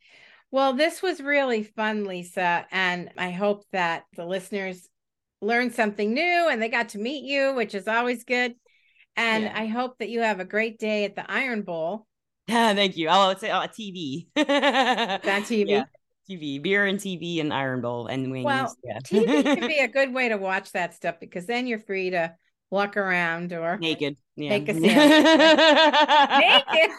Well, 0.54 0.74
this 0.74 1.02
was 1.02 1.20
really 1.20 1.64
fun, 1.64 2.06
Lisa. 2.06 2.68
And 2.72 3.10
I 3.18 3.32
hope 3.32 3.66
that 3.72 4.04
the 4.16 4.24
listeners 4.24 4.88
learned 5.42 5.74
something 5.74 6.14
new 6.14 6.48
and 6.48 6.62
they 6.62 6.70
got 6.70 6.90
to 6.90 7.00
meet 7.00 7.24
you, 7.24 7.56
which 7.56 7.74
is 7.74 7.88
always 7.88 8.24
good. 8.24 8.54
And 9.16 9.46
Yeah. 9.46 9.54
I 9.56 9.66
hope 9.66 9.98
that 9.98 10.10
you 10.10 10.20
have 10.20 10.40
a 10.40 10.46
great 10.46 10.78
day 10.78 11.06
at 11.06 11.16
the 11.16 11.26
Iron 11.30 11.64
Bowl. 11.64 12.06
Thank 12.48 12.98
you. 12.98 13.08
Oh, 13.10 13.32
it's 13.32 13.42
uh, 13.42 13.66
TV. 13.68 14.28
On 14.38 14.44
TV. 15.42 15.70
Yeah, 15.70 15.86
TV, 16.30 16.62
beer 16.62 16.86
and 16.86 17.00
TV 17.00 17.42
and 17.42 17.52
Iron 17.52 17.82
Bowl 17.82 18.06
and 18.06 18.32
wings. 18.32 18.46
Well, 18.46 18.76
yeah. 18.84 19.00
TV 19.00 19.44
can 19.44 19.68
be 19.68 19.80
a 19.80 19.88
good 19.88 20.14
way 20.14 20.30
to 20.30 20.38
watch 20.38 20.72
that 20.74 20.94
stuff 20.94 21.16
because 21.20 21.48
then 21.48 21.66
you're 21.66 21.80
free 21.80 22.12
to 22.12 22.36
walk 22.70 22.96
around 22.96 23.54
or 23.54 23.78
naked. 23.78 24.18
Yeah. 24.36 24.54
A 24.54 24.66
sandwich. 24.68 24.92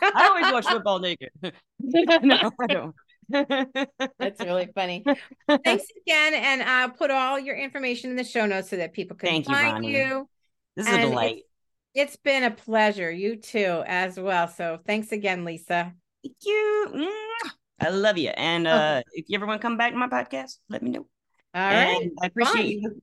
I 0.03 0.27
always 0.29 0.53
watch 0.53 0.67
football 0.67 0.99
naked. 0.99 1.31
no, 1.41 2.51
I 2.61 2.67
don't. 2.67 2.97
That's 3.31 4.41
really 4.41 4.69
funny. 4.75 5.05
Thanks 5.65 5.85
again, 6.07 6.35
and 6.35 6.63
I'll 6.63 6.91
put 6.91 7.11
all 7.11 7.39
your 7.39 7.57
information 7.57 8.11
in 8.11 8.17
the 8.17 8.25
show 8.25 8.47
notes 8.47 8.71
so 8.71 8.77
that 8.77 8.93
people 8.93 9.17
can 9.17 9.29
Thank 9.29 9.47
find 9.47 9.75
Ronnie. 9.75 9.97
you. 9.97 10.29
This 10.77 10.87
is 10.87 10.93
And 10.93 10.97
a 11.03 11.07
it's- 11.07 11.11
delight. 11.11 11.43
It's 11.95 12.17
been 12.17 12.43
a 12.43 12.51
pleasure. 12.51 13.09
You 13.09 13.37
too, 13.37 13.85
as 13.87 14.19
well. 14.19 14.49
So 14.49 14.81
thanks 14.85 15.13
again, 15.13 15.45
Lisa. 15.45 15.93
Thank 16.25 16.37
you. 16.45 17.09
I 17.79 17.91
love 17.91 18.19
you. 18.19 18.31
And 18.31 18.67
uh, 18.67 19.03
if 19.13 19.27
you 19.29 19.37
ever 19.37 19.47
want 19.47 19.61
to 19.61 19.63
come 19.65 19.77
back 19.77 19.93
to 19.93 19.97
my 19.99 20.09
podcast, 20.09 20.59
let 20.69 20.83
me 20.83 20.91
know. 20.91 21.07
All 21.55 21.63
right. 21.63 22.03
and 22.03 22.11
I 22.21 22.27
appreciate 22.27 22.55
fine. 22.57 22.67
you. 22.83 23.01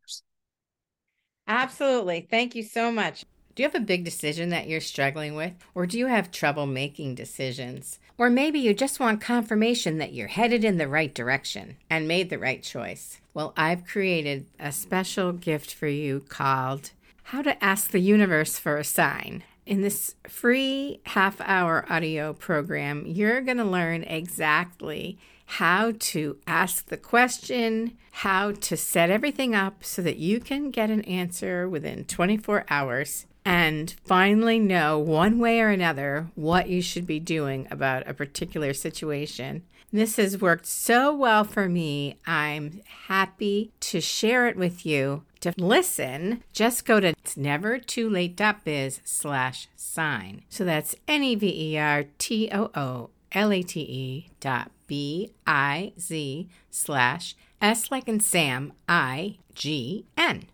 Absolutely. 1.47 2.27
Thank 2.29 2.55
you 2.55 2.63
so 2.63 2.91
much. 2.91 3.23
Do 3.53 3.63
you 3.63 3.67
have 3.67 3.75
a 3.75 3.85
big 3.85 4.05
decision 4.05 4.49
that 4.49 4.67
you're 4.67 4.79
struggling 4.79 5.35
with? 5.35 5.53
Or 5.75 5.85
do 5.85 5.99
you 5.99 6.07
have 6.07 6.31
trouble 6.31 6.65
making 6.65 7.15
decisions? 7.15 7.99
Or 8.17 8.29
maybe 8.29 8.59
you 8.59 8.73
just 8.73 8.99
want 8.99 9.19
confirmation 9.19 9.97
that 9.97 10.13
you're 10.13 10.29
headed 10.29 10.63
in 10.63 10.77
the 10.77 10.87
right 10.87 11.13
direction 11.13 11.75
and 11.89 12.07
made 12.07 12.29
the 12.29 12.39
right 12.39 12.63
choice. 12.63 13.19
Well, 13.33 13.53
I've 13.57 13.85
created 13.85 14.45
a 14.57 14.71
special 14.71 15.33
gift 15.33 15.73
for 15.73 15.87
you 15.87 16.21
called 16.29 16.91
How 17.23 17.41
to 17.41 17.61
Ask 17.61 17.91
the 17.91 17.99
Universe 17.99 18.57
for 18.57 18.77
a 18.77 18.85
Sign. 18.85 19.43
In 19.65 19.81
this 19.81 20.15
free 20.27 21.01
half 21.07 21.41
hour 21.41 21.85
audio 21.89 22.31
program, 22.33 23.05
you're 23.05 23.41
going 23.41 23.57
to 23.57 23.65
learn 23.65 24.03
exactly 24.03 25.17
how 25.45 25.91
to 25.99 26.37
ask 26.47 26.85
the 26.85 26.97
question, 26.97 27.97
how 28.11 28.53
to 28.53 28.77
set 28.77 29.09
everything 29.09 29.53
up 29.53 29.83
so 29.83 30.01
that 30.01 30.15
you 30.15 30.39
can 30.39 30.71
get 30.71 30.89
an 30.89 31.01
answer 31.01 31.67
within 31.67 32.05
24 32.05 32.65
hours, 32.69 33.25
and 33.43 33.95
finally 34.05 34.59
know 34.59 34.99
one 34.99 35.39
way 35.39 35.59
or 35.59 35.69
another 35.69 36.29
what 36.35 36.69
you 36.69 36.81
should 36.81 37.07
be 37.07 37.19
doing 37.19 37.67
about 37.71 38.07
a 38.07 38.13
particular 38.13 38.73
situation. 38.73 39.63
This 39.93 40.15
has 40.15 40.39
worked 40.39 40.65
so 40.65 41.13
well 41.13 41.43
for 41.43 41.67
me. 41.67 42.17
I'm 42.25 42.81
happy 43.07 43.71
to 43.81 43.99
share 43.99 44.47
it 44.47 44.55
with 44.55 44.85
you. 44.85 45.23
To 45.41 45.53
listen, 45.57 46.43
just 46.53 46.85
go 46.85 46.99
to 46.99 47.07
it's 47.07 47.35
never 47.35 47.79
too 47.79 48.09
late.biz 48.09 49.01
slash 49.03 49.67
sign. 49.75 50.43
So 50.49 50.63
that's 50.63 50.95
N 51.07 51.23
E 51.23 51.35
V 51.35 51.73
E 51.73 51.77
R 51.77 52.05
T 52.19 52.49
O 52.53 52.69
O 52.75 53.09
L 53.31 53.51
A 53.51 53.63
T 53.63 53.81
E 53.81 54.29
dot 54.39 54.71
B 54.87 55.31
I 55.47 55.93
Z 55.99 56.47
slash 56.69 57.35
S 57.59 57.91
like 57.91 58.07
in 58.07 58.19
Sam 58.19 58.71
I 58.87 59.39
G 59.55 60.05
N. 60.15 60.45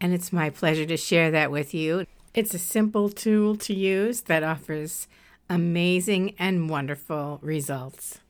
And 0.00 0.12
it's 0.12 0.32
my 0.32 0.50
pleasure 0.50 0.86
to 0.86 0.96
share 0.96 1.30
that 1.30 1.52
with 1.52 1.72
you. 1.72 2.06
It's 2.34 2.54
a 2.54 2.58
simple 2.58 3.10
tool 3.10 3.56
to 3.56 3.74
use 3.74 4.22
that 4.22 4.42
offers 4.42 5.06
amazing 5.50 6.34
and 6.38 6.70
wonderful 6.70 7.38
results. 7.42 8.20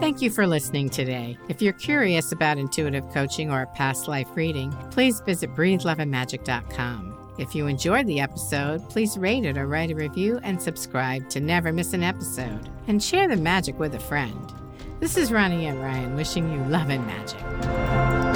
Thank 0.00 0.22
you 0.22 0.30
for 0.30 0.46
listening 0.46 0.88
today. 0.88 1.36
If 1.50 1.60
you're 1.60 1.74
curious 1.74 2.32
about 2.32 2.56
intuitive 2.56 3.06
coaching 3.12 3.50
or 3.50 3.60
a 3.60 3.66
past 3.66 4.08
life 4.08 4.28
reading, 4.34 4.74
please 4.90 5.20
visit 5.20 5.54
breatheloveandmagic.com. 5.54 7.34
If 7.38 7.54
you 7.54 7.66
enjoyed 7.66 8.06
the 8.06 8.20
episode, 8.20 8.88
please 8.88 9.18
rate 9.18 9.44
it 9.44 9.58
or 9.58 9.66
write 9.66 9.90
a 9.90 9.94
review 9.94 10.40
and 10.42 10.62
subscribe 10.62 11.28
to 11.28 11.40
never 11.40 11.74
miss 11.74 11.92
an 11.92 12.02
episode. 12.02 12.70
And 12.86 13.02
share 13.02 13.28
the 13.28 13.36
magic 13.36 13.78
with 13.78 13.94
a 13.94 14.00
friend. 14.00 14.50
This 14.98 15.18
is 15.18 15.30
Ronnie 15.30 15.66
and 15.66 15.78
Ryan 15.78 16.16
wishing 16.16 16.50
you 16.50 16.64
love 16.64 16.88
and 16.88 17.06
magic. 17.06 18.27